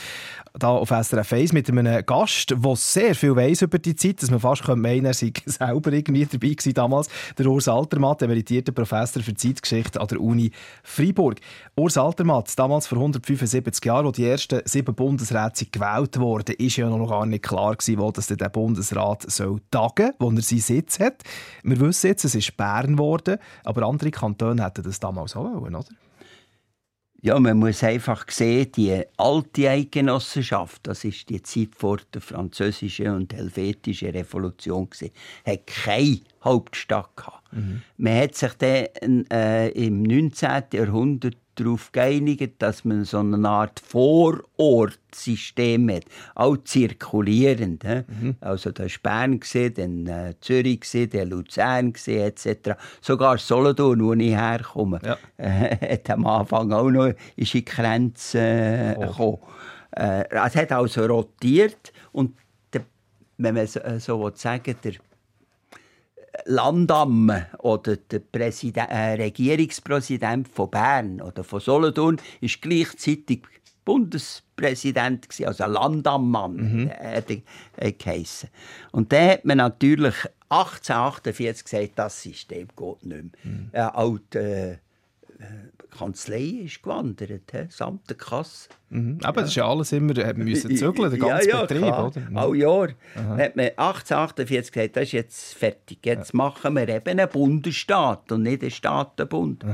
[0.59, 4.31] hier auf SRF 1 mit einem Gast, der sehr viel weiss über die Zeit, dass
[4.31, 7.07] man fast meinen er sei selber irgendwie dabei gewesen damals.
[7.37, 10.51] Der Urs Altermatt, emeritierter Professor für Zeitgeschichte an der Uni
[10.83, 11.39] Freiburg.
[11.75, 16.89] Urs Altermatt, damals vor 175 Jahren, als die ersten sieben Bundesräte gewählt wurden, ist ja
[16.89, 21.23] noch gar nicht klar gewesen, wo das der Bundesrat soll wo er seinen Sitz hat.
[21.63, 25.75] Wir wissen jetzt, es ist Bern geworden, aber andere Kantone hätten das damals auch wollen,
[25.75, 25.85] oder?
[27.23, 33.09] Ja, man muss einfach sehen, die alte Eidgenossenschaft, das ist die Zeit vor der französischen
[33.09, 34.89] und helvetischen Revolution,
[35.45, 37.53] hat keine Hauptstadt gehabt.
[37.53, 37.81] Mhm.
[37.97, 40.63] Man hat sich dann äh, im 19.
[40.73, 47.83] Jahrhundert darauf geeinigt, dass man so eine Art Vorortsystem hat, auch zirkulierend.
[47.83, 48.35] Mhm.
[48.39, 49.39] Also da war Bern,
[49.75, 52.71] dann äh, Zürich, dann Luzern etc.
[53.01, 55.17] Sogar Solothurn, wo ich herkomme, ja.
[55.37, 59.01] äh, hat am Anfang auch noch ist in die Grenze äh, oh.
[59.01, 59.37] gekommen.
[59.91, 62.35] Äh, es hat also rotiert und
[62.73, 62.83] der,
[63.37, 64.93] wenn man so, äh, so sagen der
[66.45, 73.41] Landamme oder der Präsident, äh, Regierungspräsident von Bern oder von Solothurn ist gleichzeitig
[73.83, 76.89] Bundespräsident gewesen, also Landammann mhm.
[76.89, 77.41] äh,
[77.77, 78.49] äh, geheissen.
[78.91, 80.15] Und dann hat man natürlich
[80.49, 83.37] 1848 gesagt, das System geht nicht
[83.73, 83.89] mehr.
[83.89, 84.29] Mhm.
[84.33, 84.77] Äh, äh,
[85.89, 87.65] Kanzlei ist gewandert, he?
[87.69, 88.69] samt der Kasse.
[88.89, 89.19] Mhm.
[89.23, 92.07] Aber das ist ja alles immer, wir müssen zügeln, der ganze ja, ja, Betrieb, klar.
[92.07, 92.19] oder?
[92.21, 92.37] Mhm.
[92.37, 93.37] All Jahr Aha.
[93.37, 96.37] hat man 1848 gesagt, das ist jetzt fertig, jetzt ja.
[96.37, 99.65] machen wir eben einen Bundesstaat und nicht einen Staatenbund.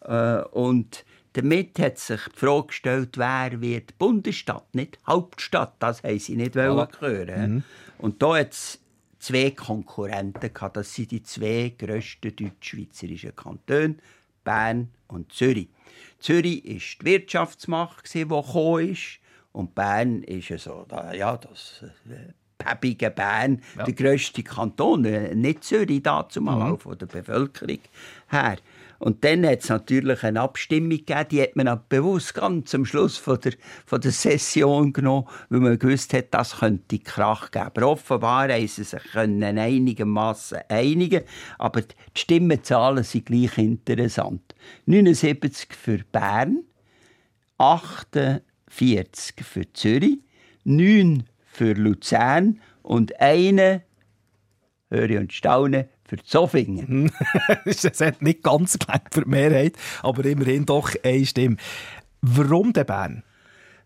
[0.00, 5.74] Äh, und damit hat sich die Frage gestellt, wer wird Bundesstaat, nicht Hauptstadt.
[5.78, 7.54] Das haben sie nicht wollen hören.
[7.54, 7.62] Mhm.
[7.98, 8.80] Und da hat es
[9.18, 10.76] zwei Konkurrenten gehabt.
[10.76, 13.96] Das sind die zwei grössten deutsch-schweizerischen Kantone,
[14.44, 15.68] Bern und Zürich.
[16.18, 19.18] Zürich war die Wirtschaftsmacht, die gekommen ist.
[19.52, 23.84] Und Bern ist so, ja, das äh, päppige Bern, ja.
[23.84, 26.78] der grösste Kanton, äh, nicht Zürich dazu mal mhm.
[26.78, 27.80] von der Bevölkerung
[28.28, 28.56] her.
[29.02, 32.84] Und dann hat es natürlich eine Abstimmung gegeben, die hat man auch bewusst ganz am
[32.84, 37.66] Schluss von der, von der Session genommen, weil man gewusst hat, das könnte Krach geben.
[37.66, 41.24] Aber offenbar haben sie sich können einigermaßen einigen,
[41.58, 44.54] aber die Stimmenzahlen sind gleich interessant.
[44.86, 46.62] 79 für Bern,
[47.58, 50.20] 48 für Zürich,
[50.62, 53.82] 9 für Luzern und eine,
[54.90, 57.10] höre und staune, für Zofingen.
[57.64, 61.56] das hat nicht ganz gelangt für die Mehrheit, aber immerhin doch eine Stimme.
[62.20, 63.22] Warum der Bern?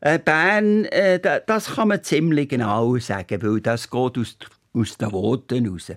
[0.00, 4.36] Äh, Bern, äh, das kann man ziemlich genau sagen, weil das geht aus,
[4.72, 5.90] aus den Worten raus.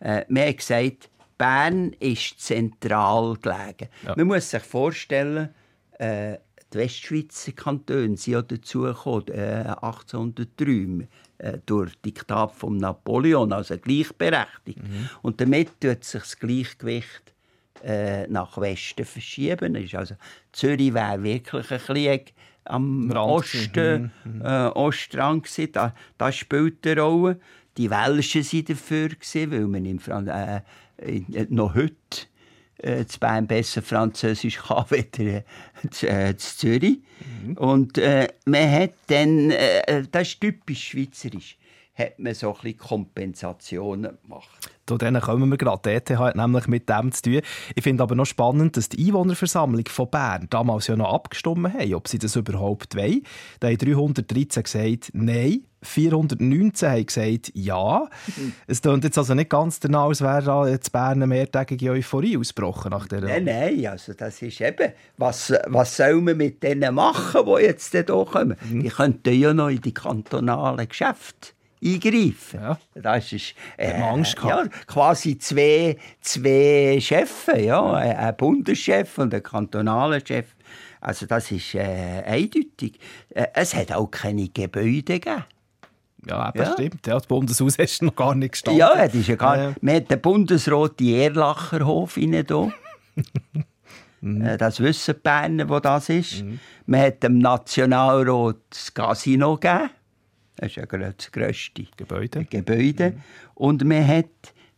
[0.00, 3.90] Äh, man hat gesagt, Bern ist zentral gelegen.
[4.06, 4.14] Ja.
[4.16, 5.50] Man muss sich vorstellen,
[5.98, 6.38] äh,
[6.72, 11.06] die Westschweizer Kantone sind ja dazugekommen, äh, 1803
[11.44, 14.82] äh, durch Diktat von Napoleon, also gleichberechtigt.
[14.82, 15.10] Mhm.
[15.20, 17.34] Und damit tut sich das Gleichgewicht
[17.82, 19.74] äh, nach Westen verschieben.
[19.74, 20.14] ist also,
[20.52, 22.20] Zürich wäre wirklich ein bisschen
[22.64, 23.30] am Rand.
[23.30, 24.40] Osten, mhm.
[24.42, 25.72] äh, Ostrand gewesen.
[25.72, 27.40] Da, das spielt eine Rolle.
[27.76, 30.62] Die Welschen waren dafür, gewesen, weil man in Fran äh,
[31.50, 31.94] noch heute
[32.78, 36.98] äh, zu Bern besser Französisch kann als äh, äh, Zürich.
[37.44, 37.56] Mhm.
[37.56, 41.56] Und äh, man hat dann, äh, das ist typisch schweizerisch,
[41.94, 44.70] hat man so ein bisschen Kompensationen gemacht.
[44.86, 45.80] Zu denen kommen wir gerade.
[45.84, 47.40] Die ETH hat nämlich mit dem zu tun.
[47.74, 51.94] Ich finde aber noch spannend, dass die Einwohnerversammlung von Bern damals ja noch abgestimmt haben,
[51.94, 53.22] ob sie das überhaupt wollen.
[53.60, 55.64] Da haben 313 gesagt, nein.
[55.84, 58.08] 419 haben gesagt, ja.
[58.66, 62.38] Es klingt jetzt also nicht ganz danach, als wäre da jetzt Bern eine mehrtägige Euphorie
[62.38, 63.26] ausgebrochen nach dieser...
[63.26, 67.92] Nein, nein, also das ist eben, was, was soll man mit denen machen, die jetzt
[67.92, 68.56] hier kommen?
[68.70, 68.82] Mhm.
[68.82, 71.53] Die könnten ja noch in die kantonalen Geschäfte
[71.84, 72.60] eingreifen.
[72.60, 72.78] Ja.
[72.94, 80.20] Das ist äh, Angst ja, quasi zwei, zwei Chefs, ja, ein Bundeschef und ein kantonaler
[80.24, 80.46] Chef.
[81.00, 82.98] Also das ist äh, eindeutig.
[83.30, 85.44] Äh, es hat auch keine Gebäude gegeben.
[86.26, 86.72] Ja, das ja.
[86.72, 87.06] stimmt.
[87.06, 88.80] Ja, das Bundeshaus du noch gar nicht gestanden.
[88.80, 89.74] Ja, das ist ja gar ja.
[89.82, 92.44] Man hat den Bundesroten Erlacherhof rein hier.
[94.22, 94.42] mhm.
[94.42, 96.42] Äh, das wissen die Berner, wo das ist.
[96.42, 96.58] Mhm.
[96.86, 99.90] Man hat dem Nationalrat das Casino gegeben.
[100.56, 102.44] Das ist ja das grösste Gebäude.
[102.44, 103.10] Gebäude.
[103.10, 103.22] Mhm.
[103.54, 104.26] Und man hat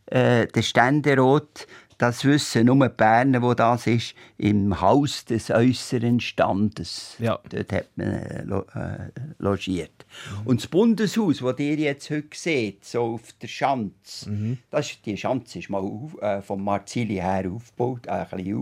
[0.07, 1.67] äh, den Ständerat
[1.97, 7.15] das wissen nur die Berner, wo das ist, im Haus des äußeren Standes.
[7.19, 7.39] Ja.
[7.49, 9.09] Dort hat man äh, lo, äh,
[9.39, 10.05] logiert.
[10.45, 15.17] Und das Bundeshaus, das ihr jetzt heute seht, so auf der Schanze, das ist, die
[15.17, 18.57] Schanze ist mal auf, äh, von Marzili her aufgebaut, äh, ein bisschen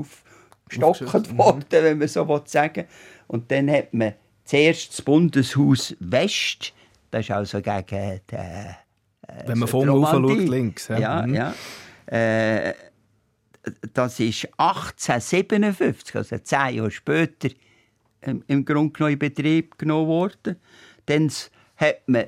[0.84, 2.86] aufgestockt worden, wenn man so sagen will.
[3.28, 4.14] Und dann hat man
[4.46, 6.74] zuerst das Bundeshaus West,
[7.16, 8.74] das ist also gegen die, äh,
[9.46, 10.36] Wenn man die oben Romandie.
[10.40, 10.88] schaut, links.
[10.90, 10.98] Ja.
[11.00, 11.34] Ja, Mhm.
[11.34, 11.54] ja.
[12.08, 12.74] Äh,
[13.94, 17.50] das ist 1857, also zehn Jahre später,
[18.22, 20.58] im, im Grunde genommen in Betrieb genommen worden.
[21.06, 21.32] Dann
[21.78, 22.26] hat man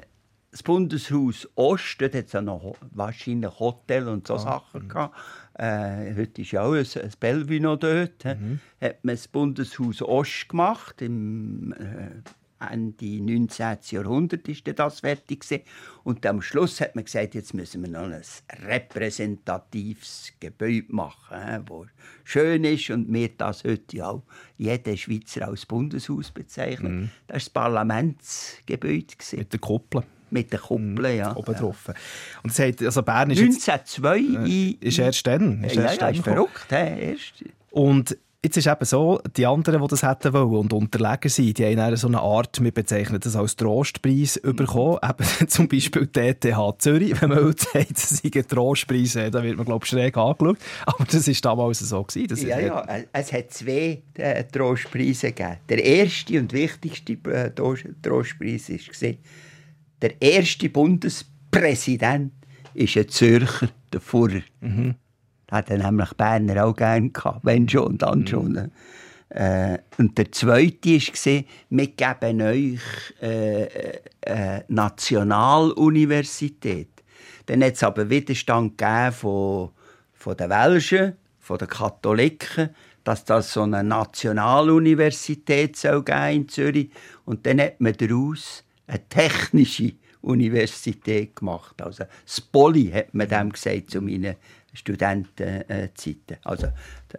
[0.51, 5.15] das Bundeshaus Ost, dort hat es noch wahrscheinlich Hotel und so Sachen gehabt.
[5.55, 8.23] Äh, heute ist ja auch ein, ein Bellevue noch dort.
[8.23, 8.35] he.
[8.81, 12.21] Hat man das Bundeshaus Ost gemacht, im äh,
[12.60, 13.78] Ende 19.
[13.91, 15.64] Jahrhundert ist das fertig gewesen.
[16.03, 18.22] Und am Schluss hat man gesagt, jetzt müssen wir noch ein
[18.66, 21.86] repräsentatives Gebäude machen, wo
[22.24, 24.24] schön ist und wir das heute auch
[24.58, 27.12] jeder Schweizer als Bundeshaus bezeichnen.
[27.28, 31.18] Das war das Parlamentsgebäude gewesen, Mit der Kuppel mit den Kuppeln.
[31.18, 31.34] Ja.
[31.38, 31.89] oben drauf.
[32.43, 33.70] Und es hat, also Bern ist jetzt...
[33.70, 35.64] 1902 in- Ist erst dann.
[35.64, 36.66] Ist ja, erst ja, dann ist verrückt.
[36.70, 37.45] hä, Erst.
[37.72, 38.18] Und
[38.48, 41.95] jetzt ist eben so, die anderen, die das hätten wollen und unterlegen sind, die haben
[41.95, 44.98] so eine Art, wir bezeichnen das als Trostpreis bekommen.
[45.04, 46.45] Eben zum Beispiel die ETH
[46.80, 47.22] Zürich.
[47.22, 50.58] Wenn man heute sagt, es sei ein Trostpreis, dann wird man, glaube ich, schräg angeschaut.
[50.86, 52.04] Aber das war damals so.
[52.04, 52.28] Gewesen.
[52.28, 55.58] Das Ja, ja, es hat zwei äh, Trostpreise gegeben.
[55.70, 59.14] Der erste und wichtigste äh, Tros- Trostpreis war,
[60.02, 62.32] der erste Bundespräsident
[62.74, 64.41] ist ein Zürcher, der Furrer.
[64.62, 64.95] Mhm.
[65.52, 68.52] Hat er nämlich Berner auch gerne gehabt, wenn schon und dann schon.
[68.52, 68.72] ne?
[69.30, 72.80] Äh, und der zweite war, wir geben euch
[73.22, 76.89] äh, äh, Nationaluniversität.
[77.45, 79.72] Dann hat es aber Widerstand gegeben von,
[80.14, 82.70] von den Welschen, von den Katholiken,
[83.04, 86.89] dass das so eine Nationaluniversität soll geben in Zürich.
[87.26, 91.82] Und dann hat man daraus eine technische Universität gemacht.
[91.82, 94.36] Also das Poly hat man dem gesagt zu meinen
[94.78, 96.38] Studentenzeiten.
[96.43, 96.67] Also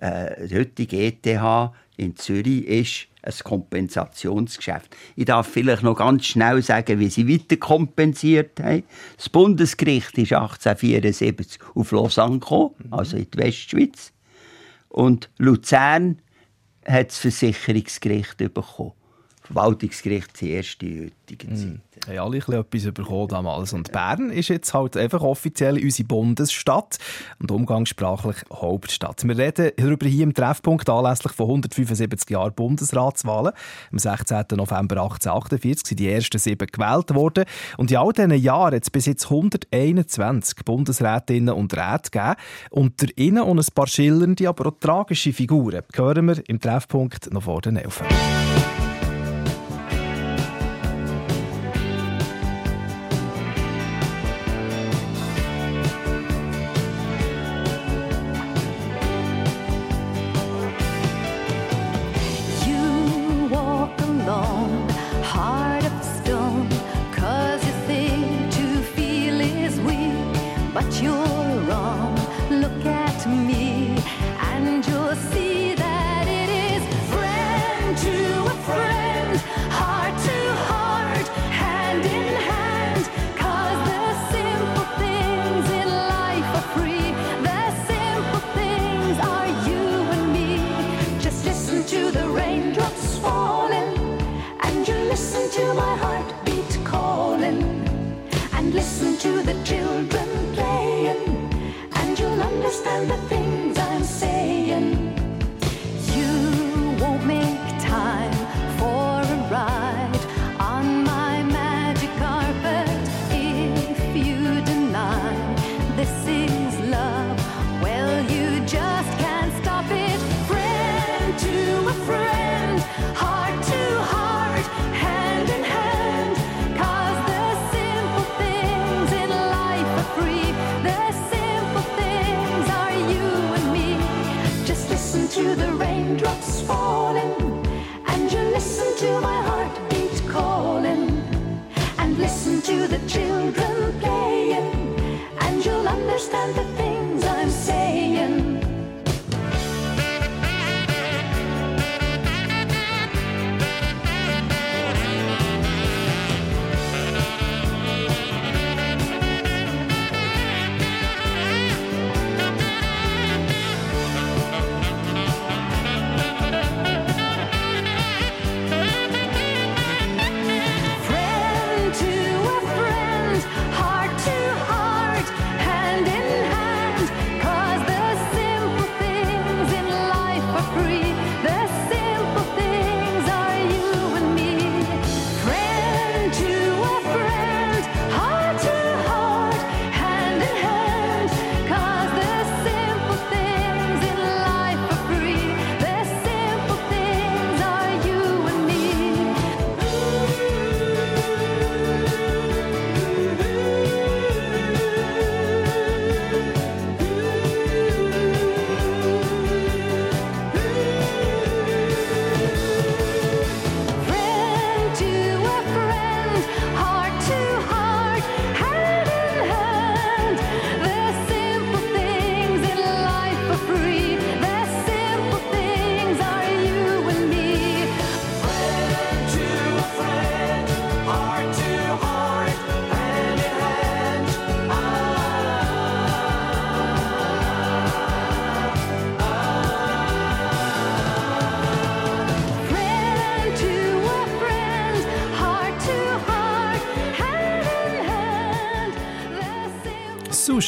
[0.00, 4.96] äh, die heutige ETH in Zürich ist ein Kompensationsgeschäft.
[5.16, 8.84] Ich darf vielleicht noch ganz schnell sagen, wie sie weiter kompensiert haben.
[9.16, 14.12] Das Bundesgericht ist 1874 auf Lausanne gekommen, also in die Westschweiz.
[14.88, 16.22] Und Luzern
[16.86, 18.92] hat das Versicherungsgericht bekommen.
[19.48, 21.80] Verwaltungsgericht die erste heutige Zeit.
[22.06, 23.72] haben alle ein bisschen etwas bekommen damals.
[23.72, 26.98] Und Bern ist jetzt halt einfach offiziell unsere Bundesstadt
[27.40, 29.26] und umgangssprachlich Hauptstadt.
[29.26, 33.52] Wir reden darüber hier im Treffpunkt anlässlich von 175 Jahren Bundesratswahlen.
[33.90, 34.44] Am 16.
[34.52, 37.44] November 1848 sind die ersten sieben gewählt worden.
[37.78, 42.34] Und in all diesen Jahren hat es bis jetzt 121 Bundesrätinnen und Räte gegeben.
[42.70, 45.82] Unter ihnen und ein paar schillernde, aber auch tragische Figuren.
[45.94, 48.06] Hören wir im Treffpunkt noch vor den Elfen.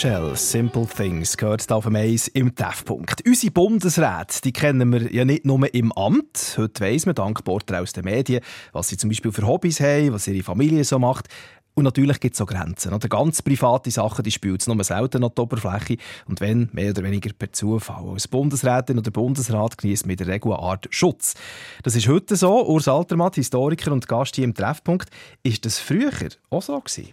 [0.00, 3.20] Shell, Simple Things, gehört hier auf dem Eis im Treffpunkt.
[3.26, 6.54] Unsere Bundesräte, die kennen wir ja nicht nur im Amt.
[6.56, 8.42] Heute weiss man dank Porträts aus den Medien,
[8.72, 11.26] was sie zum Beispiel für Hobbys haben, was ihre Familie so macht.
[11.74, 12.94] Und natürlich gibt es auch Grenzen.
[12.94, 16.92] Oder ganz private Sachen, die spielt es nur selten an die Oberfläche und wenn, mehr
[16.92, 18.08] oder weniger per Zufall.
[18.08, 21.34] Als Bundesrätin oder Bundesrat genießt in der Regel eine Art Schutz.
[21.82, 22.66] Das ist heute so.
[22.66, 25.10] Urs Altermatt, Historiker und Gast hier im Treffpunkt.
[25.42, 26.10] Ist das früher
[26.48, 27.12] auch so gewesen?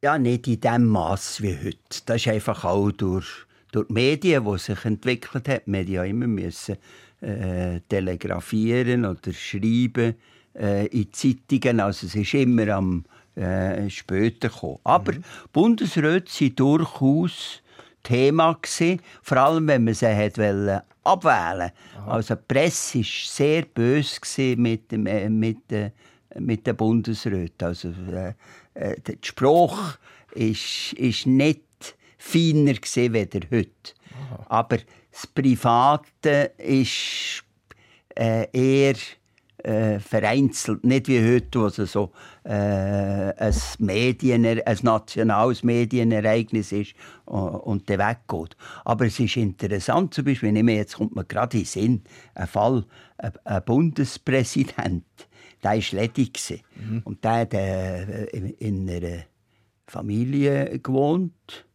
[0.00, 2.02] Ja, nicht in dem Maß wie heute.
[2.06, 3.26] Das ist einfach auch durch,
[3.72, 5.62] durch die Medien, die sich entwickelt haben.
[5.66, 6.76] Die Medien ja immer müssen
[7.20, 10.14] äh, telegrafieren oder schreiben
[10.54, 11.80] äh, in Zeitungen.
[11.80, 14.78] Also es ist immer am äh, später gekommen.
[14.84, 15.14] Aber
[15.52, 17.60] Bundesräte waren durchaus
[18.04, 21.72] Thema gewesen, vor allem wenn man sie hat wollen abwählen.
[22.06, 25.90] Also die Presse war sehr böse mit dem äh, mit den
[26.38, 27.66] mit den Bundesräten.
[27.66, 28.34] Also äh,
[28.78, 29.98] äh, der Spruch
[30.34, 31.62] ist, ist nicht
[32.16, 33.94] feiner gewesen, weder heute.
[34.48, 34.78] Aber
[35.10, 37.44] das Private ist
[38.14, 38.96] äh, eher
[39.64, 42.12] äh, vereinzelt, nicht wie heute, wo es so
[42.44, 46.94] äh, ein, Medien, ein nationales Medienereignis ist
[47.26, 48.56] äh, und dann weggeht.
[48.84, 51.66] Aber es ist interessant, zum Beispiel, wenn ich mir jetzt kommt mir gerade in den
[51.66, 52.02] Sinn,
[52.34, 52.84] ein Fall,
[53.18, 55.04] ein, ein Bundespräsident,
[55.62, 56.32] der war ledig.
[56.34, 57.02] gewesen.
[57.04, 59.22] Und der hat äh, in, in einer
[59.86, 61.66] Familie gewohnt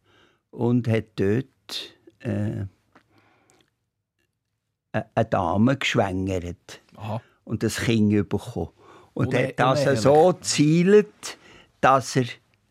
[0.50, 1.46] und hat dort
[2.20, 2.66] äh,
[4.92, 7.20] eine Dame geschwängert Aha.
[7.44, 8.68] und das Kind bekommen.
[9.14, 10.00] Und Une- hat das unehelich.
[10.00, 11.38] so gezielt,
[11.80, 12.24] dass er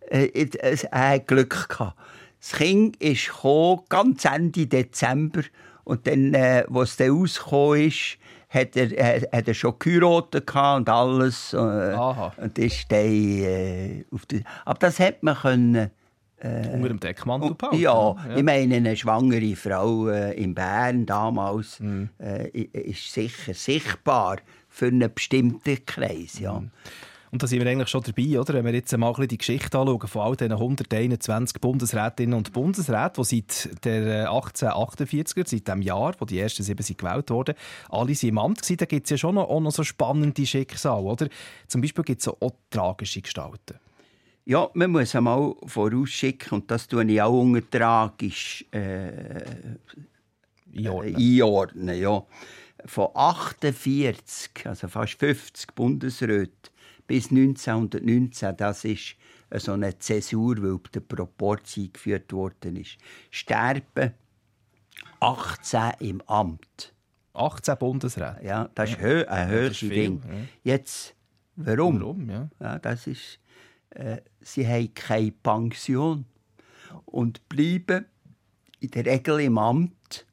[0.10, 1.94] äh, äh, er Glück hatte.
[2.40, 5.44] Das Kind ist gekommen, ganz Ende Dezember
[5.86, 8.18] und dann, äh, als es dann rausgekommen ist,
[8.54, 11.54] hat er, äh, hat er schon geheiratet gehabt und alles.
[11.54, 12.34] Äh, Aha.
[12.38, 15.90] und ist dann, äh, auf die, aber das hat man können...
[16.46, 17.80] Unter dem Deckmantel behalten.
[17.80, 21.80] Ja, ich meine, eine schwangere Frau äh, in Bern damals
[22.20, 26.40] äh, i- ist sicher sichtbar für einen bestimmten Kreis.
[26.40, 26.62] Ja.
[27.34, 28.54] Und da sind wir eigentlich schon dabei, oder?
[28.54, 32.54] Wenn wir jetzt mal ein bisschen die Geschichte anschauen von all diesen 121 Bundesrätinnen und
[32.54, 37.32] Bundesräten, die seit der äh, 1848er, seit dem Jahr, wo die ersten sieben sind gewählt
[37.32, 37.56] wurden,
[37.90, 40.46] alle sind im Amt gewesen, da gibt es ja schon noch, auch noch so spannende
[40.46, 41.28] Schicksale, oder?
[41.68, 43.80] Zum Beispiel gibt es auch tragische Gestalten.
[44.46, 49.40] ja, man muss einmal vorausschicken, und das tue ich auch unter tragisch äh,
[50.72, 51.16] Einordnen.
[51.16, 52.00] einordnen.
[52.00, 52.24] Ja.
[52.86, 56.73] Von 48, also fast 50 Bundesräten
[57.08, 59.16] bis 1919, das ist
[59.56, 62.98] so eine Zäsur, weil der Proporz eingeführt worden ist,
[63.30, 64.14] sterben
[65.20, 66.94] 18 im Amt.
[67.34, 68.40] 18 Bundesräte.
[68.44, 70.22] Ja, das ist hö ein höheres viel, Ding.
[70.64, 70.74] ja.
[70.74, 71.16] Jetzt,
[71.56, 72.00] warum?
[72.00, 72.30] Warum?
[72.30, 72.50] Ja.
[72.60, 73.40] Ja, das ist,
[73.92, 76.26] äh, sie haben keine Pension
[77.06, 78.06] und bleiben
[78.80, 80.26] in der Regel im Amt,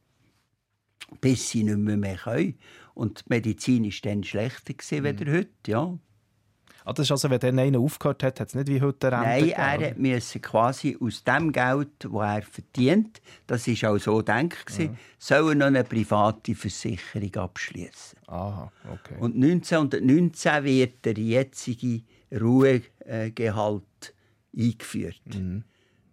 [1.21, 2.59] bis sie nicht mehr, mehr können.
[2.95, 5.07] Und die Medizin war dann schlechter Mhm.
[5.07, 5.49] als heute.
[5.67, 5.99] Ja.
[6.85, 9.27] Ah, das ist also, wenn dann einer aufgehört hat, hat es nicht wie heute Rente
[9.27, 13.99] Nein, er gegeben, hat müssen quasi aus dem Geld, das er verdient, das war auch
[13.99, 18.19] so gedacht, gewesen, soll er noch eine private Versicherung abschließen.
[18.27, 19.17] Aha, okay.
[19.21, 22.03] Und 1919 wird der jetzige
[22.33, 24.15] Ruhegehalt
[24.57, 25.21] eingeführt.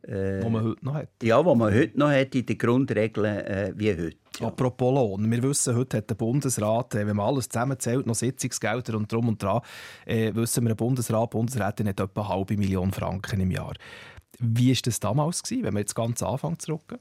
[0.08, 1.10] Wo man heute noch hat.
[1.22, 4.18] Ja, was man heute noch hat in den Grundregeln äh, wie heute.
[4.42, 5.30] Apropos Lohn.
[5.30, 9.28] Wir wissen, heute hat der Bundesrat, äh, wenn man alles zusammenzählt, noch Sitzungsgelder und drum
[9.30, 9.62] und dran,
[10.06, 13.74] äh, wissen wir, ein Bundesrat, Bundesrätin hat etwa eine halbe Million Franken im Jahr.
[14.40, 16.98] Wie war das damals, gewesen, wenn wir jetzt ganz Anfang zurück?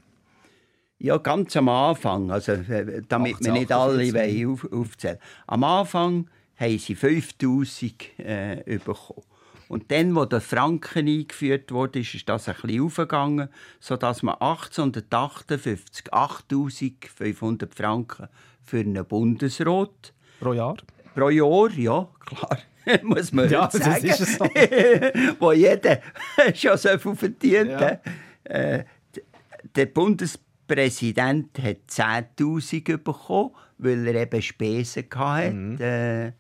[0.99, 4.45] Ja, ganz am Anfang, also, äh, damit wir nicht alle 1848.
[4.45, 9.23] wollen auf, aufzählen Am Anfang haben sie 5000 äh, bekommen.
[9.69, 13.49] Und dann, wo der Franken eingeführt wurde, ist das ein bisschen aufgegangen,
[13.81, 18.29] sodass man 1858 8500 Franken
[18.63, 20.77] für einen Bundesrat Pro Jahr?
[21.15, 22.59] pro Jahr, ja, klar,
[23.03, 24.45] muss man Ja, heute das sagen, ist es so.
[25.41, 26.01] wo jeder
[26.55, 27.81] schon so viel verdient Ja.
[27.81, 28.01] hat.
[28.45, 28.85] Äh,
[29.75, 35.51] der Bundespräsident hat 10'000 bekommen, weil er eben Spesen hatte.
[35.53, 35.81] Mhm.
[35.81, 36.33] Äh,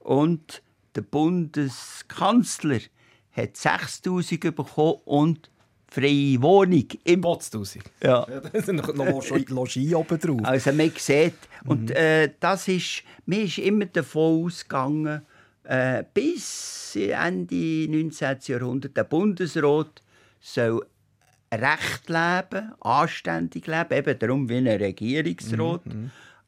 [0.00, 0.62] und
[0.94, 2.80] der Bundeskanzler
[3.32, 5.50] hat 6'000 bekommen und
[5.88, 7.84] freie Wohnung im Potztausend.
[8.02, 8.26] ja.
[8.52, 10.40] Da sind noch noch Logis oben drauf.
[10.42, 11.34] Also man sieht,
[11.66, 15.22] und äh, das ist, mir ist immer davon ausgegangen,
[15.64, 18.38] äh, bis Ende 19.
[18.42, 20.02] Jahrhundert, der Bundesrat
[20.40, 20.84] soll
[21.52, 25.82] recht leben, anständig leben, eben darum wie ein Regierungsrat,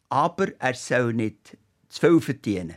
[0.09, 1.57] aber er soll nicht
[1.89, 2.77] zu viel verdienen.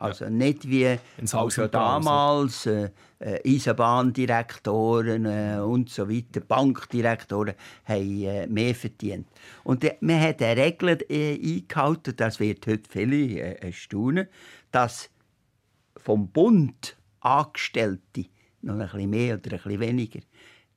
[0.00, 0.98] Also nicht wie
[1.30, 2.88] also damals äh,
[3.18, 7.52] äh, Eisenbahndirektoren äh, und so weiter, Bankdirektoren
[7.84, 9.26] haben äh, mehr verdient.
[9.62, 14.26] Und äh, man hat eine Regel äh, eingehalten, das wird heute viele äh, erstaunen,
[14.70, 15.10] dass
[15.98, 18.24] vom Bund Angestellte,
[18.62, 20.20] noch ein bisschen mehr oder ein bisschen weniger,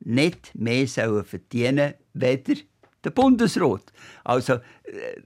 [0.02, 2.56] nicht mehr sollen verdienen weder
[3.04, 3.92] der Bundesrat.
[4.24, 4.60] Also,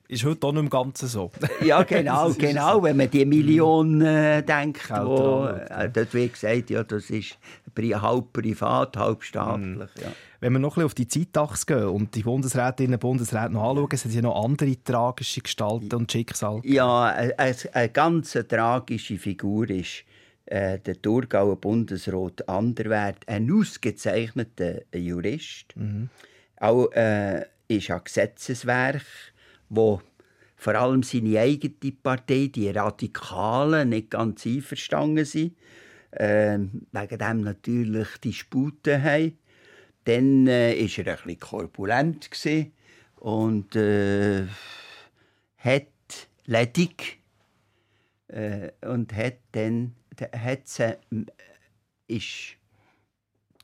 [0.07, 1.31] Ist heute auch nicht im Ganzen so.
[1.61, 2.83] ja, genau, genau.
[2.83, 7.37] Wenn man die Million äh, denkt, Geld wo, äh, dort wird gesagt, ja, das ist
[7.77, 9.89] halb privat, halb staatlich.
[10.01, 10.11] Ja.
[10.39, 13.69] Wenn wir noch ein bisschen auf die Zeitachse gehen und die Bundesrätinnen und Bundesräte noch
[13.69, 16.61] anschauen, sind ja noch andere tragische Gestalten und Schicksale.
[16.63, 20.03] Ja, eine, eine, ganz tragische Figur ist
[20.45, 25.73] äh, der Thurgauer Bundesrat Anderwert, ein ausgezeichneter Jurist.
[26.59, 29.05] Auch äh, ist ein Gesetzeswerk,
[29.69, 30.01] wo
[30.55, 35.55] vor allem seine eigene Partei, die Radikalen, nicht ganz einverstanden sind.
[36.11, 36.57] Äh,
[36.91, 39.37] wegen dem natürlich die Sputen haben.
[40.05, 42.29] Dann äh, ist er ein bisschen korpulent
[43.17, 44.47] und äh,
[45.57, 45.87] hat
[46.45, 47.19] ledig
[48.29, 49.95] äh, und hat dann
[50.31, 51.27] hat sie, m-
[52.07, 52.55] ist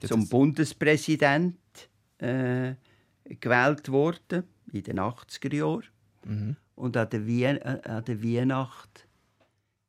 [0.01, 1.55] zum das- Bundespräsident
[2.17, 2.73] äh,
[3.25, 5.83] gewählt worden in den 80er Jahren.
[6.25, 6.55] Mhm.
[6.75, 9.07] Und an der, Wien äh, an der Weihnacht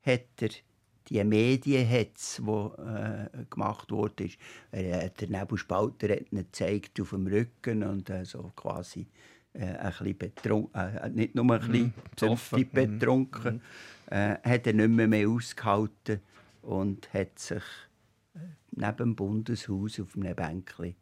[0.03, 0.51] hat er
[1.09, 4.39] die Medienhetz, die äh, gemacht wurde, ist,
[4.71, 9.07] er hat der Nebelspalter hat ihn gezeigt auf dem Rücken und äh, so quasi
[9.53, 12.59] äh, ein bisschen betrunken, äh, nicht nur ein bisschen, besoffen.
[12.59, 13.61] mhm, betrunken,
[14.07, 16.21] äh, hat er nicht mehr, mehr ausgehalten
[16.63, 17.63] und hat sich
[18.35, 18.39] äh,
[18.73, 20.95] neben dem Bundeshaus auf einem Bänkchen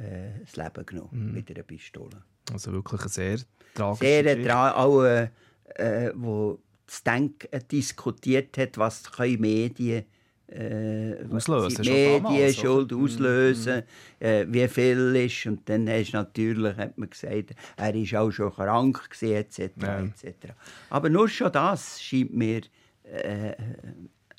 [0.00, 2.22] äh, das Leben genommen mit einer Pistole.
[2.52, 3.38] Also wirklich ein sehr
[3.74, 4.48] tragische Sehr Geschichte.
[4.48, 5.28] dran, auch, äh,
[5.76, 10.04] äh, wo das Denken diskutiert hat, was können Medien
[10.48, 12.96] äh, Auslösen, Medien damals, schuld oder?
[12.96, 13.04] Mhm.
[13.04, 13.82] auslösen,
[14.18, 15.46] äh, wie viel ist.
[15.46, 19.70] Und dann hast natürlich, hat man gesagt, er war auch schon krank, gewesen, etc.
[19.80, 20.00] Ja.
[20.00, 20.52] etc.
[20.90, 22.62] Aber nur schon das scheint mir
[23.04, 23.54] äh,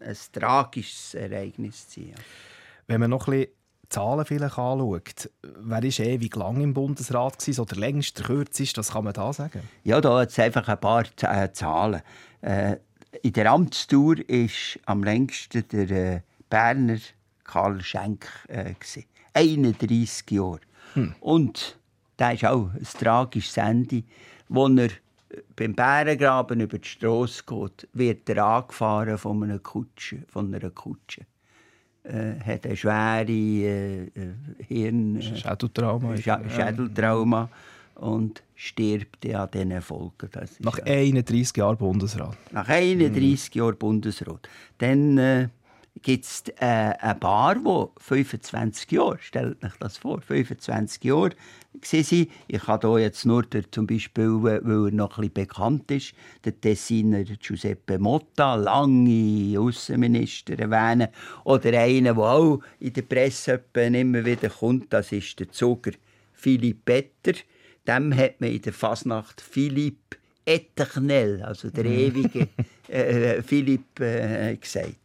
[0.01, 2.15] ein tragisches Ereignis zu sein.
[2.87, 3.53] Wenn man noch ein bisschen
[3.91, 8.75] Zahlen vielleicht anschaut, wer war ewig lang im Bundesrat gewesen, so der längste, der kürzeste,
[8.75, 9.61] das kann man da sagen?
[9.83, 12.01] Ja, da es einfach ein paar äh, Zahlen.
[12.41, 12.77] Äh,
[13.21, 16.99] in der Amtstour ist am längsten der äh, Berner
[17.43, 18.27] Karl Schenk.
[18.47, 19.05] Äh, gewesen.
[19.33, 20.59] 31 Jahre.
[21.19, 21.77] Und
[22.17, 24.03] da ist auch ein tragisches Ende.
[24.47, 24.91] Wo er äh,
[25.55, 30.23] beim Bärengraben über die Strasse geht, wird er angefahren von einer Kutsche.
[30.27, 31.25] Von einer Kutsche.
[32.03, 34.09] Äh, hat eine schwere äh, äh,
[34.67, 35.17] Hirn...
[35.17, 36.13] Äh, Schädeltrauma.
[36.15, 37.49] Scha- Schädeltrauma
[37.95, 40.29] und stirbt an diesen Folgen.
[40.59, 42.35] Nach ja- 31 Jahren Bundesrat.
[42.51, 44.49] nach 31 Jahren Bundesrat.
[44.79, 45.47] Dann äh,
[46.01, 46.65] gibt es äh,
[46.99, 51.31] ein Paar, die 25 Jahre, stellt euch das vor, 25 Jahre
[51.81, 52.27] war.
[52.47, 55.91] Ich habe hier jetzt nur der, zum Beispiel, äh, weil er noch ein bisschen bekannt
[55.91, 56.13] ist,
[56.45, 61.09] den Tessiner Giuseppe Motta, lange Außenminister erwähnen.
[61.43, 65.91] Oder einen, der auch in der Presse immer wieder kommt, das ist der Zuger
[66.33, 67.39] Philipp Petter.
[67.87, 72.47] Dem hat man in der Fasnacht Philipp Eternel, also der ewige
[72.87, 74.95] äh, Philipp, äh, gesagt.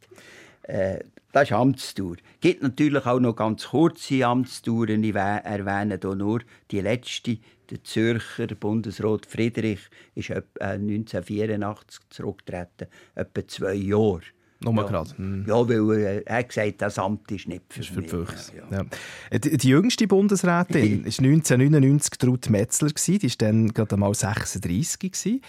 [0.63, 1.01] Äh,
[1.37, 2.17] das ist Amtstour.
[2.17, 5.05] Es gibt natürlich auch noch ganz kurze Amtstouren.
[5.05, 7.37] Ich wä- erwähne hier nur die letzte.
[7.71, 9.81] Der Zürcher Bundesrat Friedrich
[10.15, 14.21] ist etwa, äh, 1984 zurückgetreten, etwa zwei Jahre.
[14.61, 14.83] Nur ja.
[14.85, 15.11] gerade.
[15.19, 15.45] Hm.
[15.47, 18.11] Ja, weil äh, er hat gesagt, das Amt ist nicht für, ist für mich.
[18.13, 18.85] Ja, ja.
[19.31, 19.39] Ja.
[19.39, 22.89] Die, die jüngste Bundesrätin war 1999 Traut Metzler.
[22.89, 24.99] Die war dann gerade einmal 36.
[24.99, 25.43] gewesen.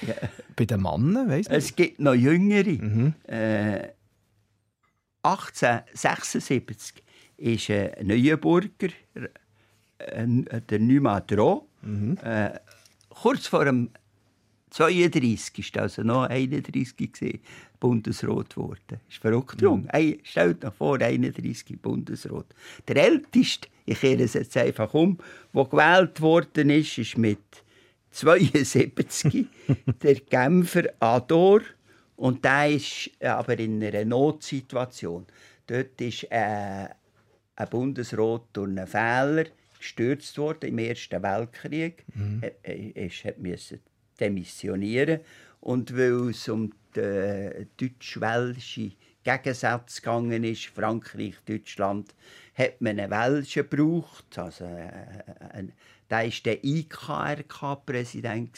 [0.57, 1.51] Bei den Männern, weiss nicht.
[1.51, 2.71] Es gibt noch Jüngere.
[2.71, 3.13] Mhm.
[3.25, 3.95] Äh,
[5.27, 7.03] 1876
[7.37, 8.89] ist ein Neuenburger,
[9.99, 12.17] der Numa Dro, Mhm.
[12.23, 12.51] äh,
[13.09, 13.89] kurz vor dem
[14.71, 17.39] 32 ist also noch 31 gewesen,
[17.79, 18.99] Bundesrat geworden.
[19.09, 19.63] Ist verrückt Mhm.
[19.63, 19.85] jung.
[19.89, 22.47] Ey, stellt euch vor, 31 Bundesrat.
[22.87, 25.17] Der älteste, ich kehre es jetzt einfach um,
[25.53, 27.39] der gewählt worden ist, ist mit
[28.11, 29.45] 72
[30.01, 31.61] der Genfer Ador
[32.17, 35.25] und der ist aber in einer Notsituation.
[35.65, 36.87] Dort ist äh,
[37.55, 39.45] ein Bundesrat durch einen Fehler
[39.77, 42.03] gestürzt worden im Ersten Weltkrieg.
[42.41, 43.79] Er, er, er hat müssen
[44.19, 45.19] demissionieren
[45.61, 52.15] und weil es um den deutsch-welschen Gegensatz gegangen ist, Frankreich, Deutschland,
[52.55, 54.89] hat man einen Welschen gebraucht, also äh,
[55.51, 55.73] ein,
[56.09, 58.57] der war der IKRK-Präsident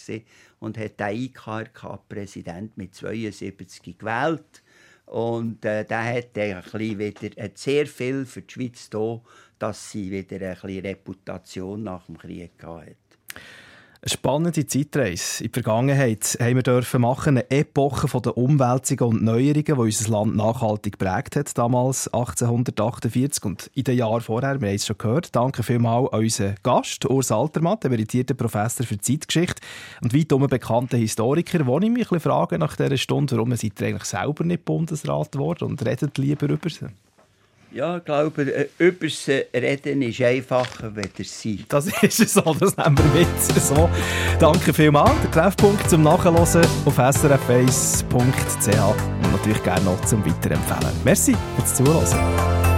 [0.59, 4.63] und hat den IKRK-Präsident mit 72 gewählt.
[5.05, 9.21] Und äh, der hat er wieder hat sehr viel für die Schweiz getan,
[9.57, 12.95] dass sie wieder eine Reputation nach dem Krieg hatte.
[14.01, 15.43] Eine spannende Zeitreise.
[15.43, 20.09] In der Vergangenheit haben wir machen, eine Epoche von der Umwälzungen und Neuerungen, die unser
[20.09, 24.97] Land nachhaltig geprägt hat, damals 1848 und in den Jahren vorher, wir haben es schon
[24.97, 25.35] gehört.
[25.35, 29.61] Danke vielmals an unseren Gast, Urs Altermann, Altermatt, emeritierter Professor für Zeitgeschichte
[30.01, 34.05] und weitum bekannter Historiker, wo ich mich frage nach dieser Stunde, warum seid ihr eigentlich
[34.05, 36.87] selber nicht Bundesrat geworden und redet lieber über sie?
[37.71, 41.63] Ja, ich eh, glaube, übers Reden ist einfacher, wenn es sein.
[41.69, 43.41] Das ist dus es so, das nehmen wir mit.
[43.61, 43.89] So,
[44.39, 45.11] danke vielmals.
[45.23, 50.93] Der Treffpunkt zum Nachhören auf srface.ch und natürlich gerne noch zum Weiterempfehlen.
[51.03, 52.68] Merci fürs Zuhören.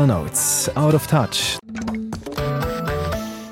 [0.00, 1.58] Summer Notes, Out of Touch.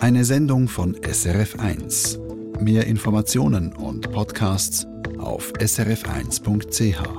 [0.00, 2.62] Eine Sendung von SRF1.
[2.62, 4.86] Mehr Informationen und Podcasts
[5.18, 7.17] auf srf1.ch.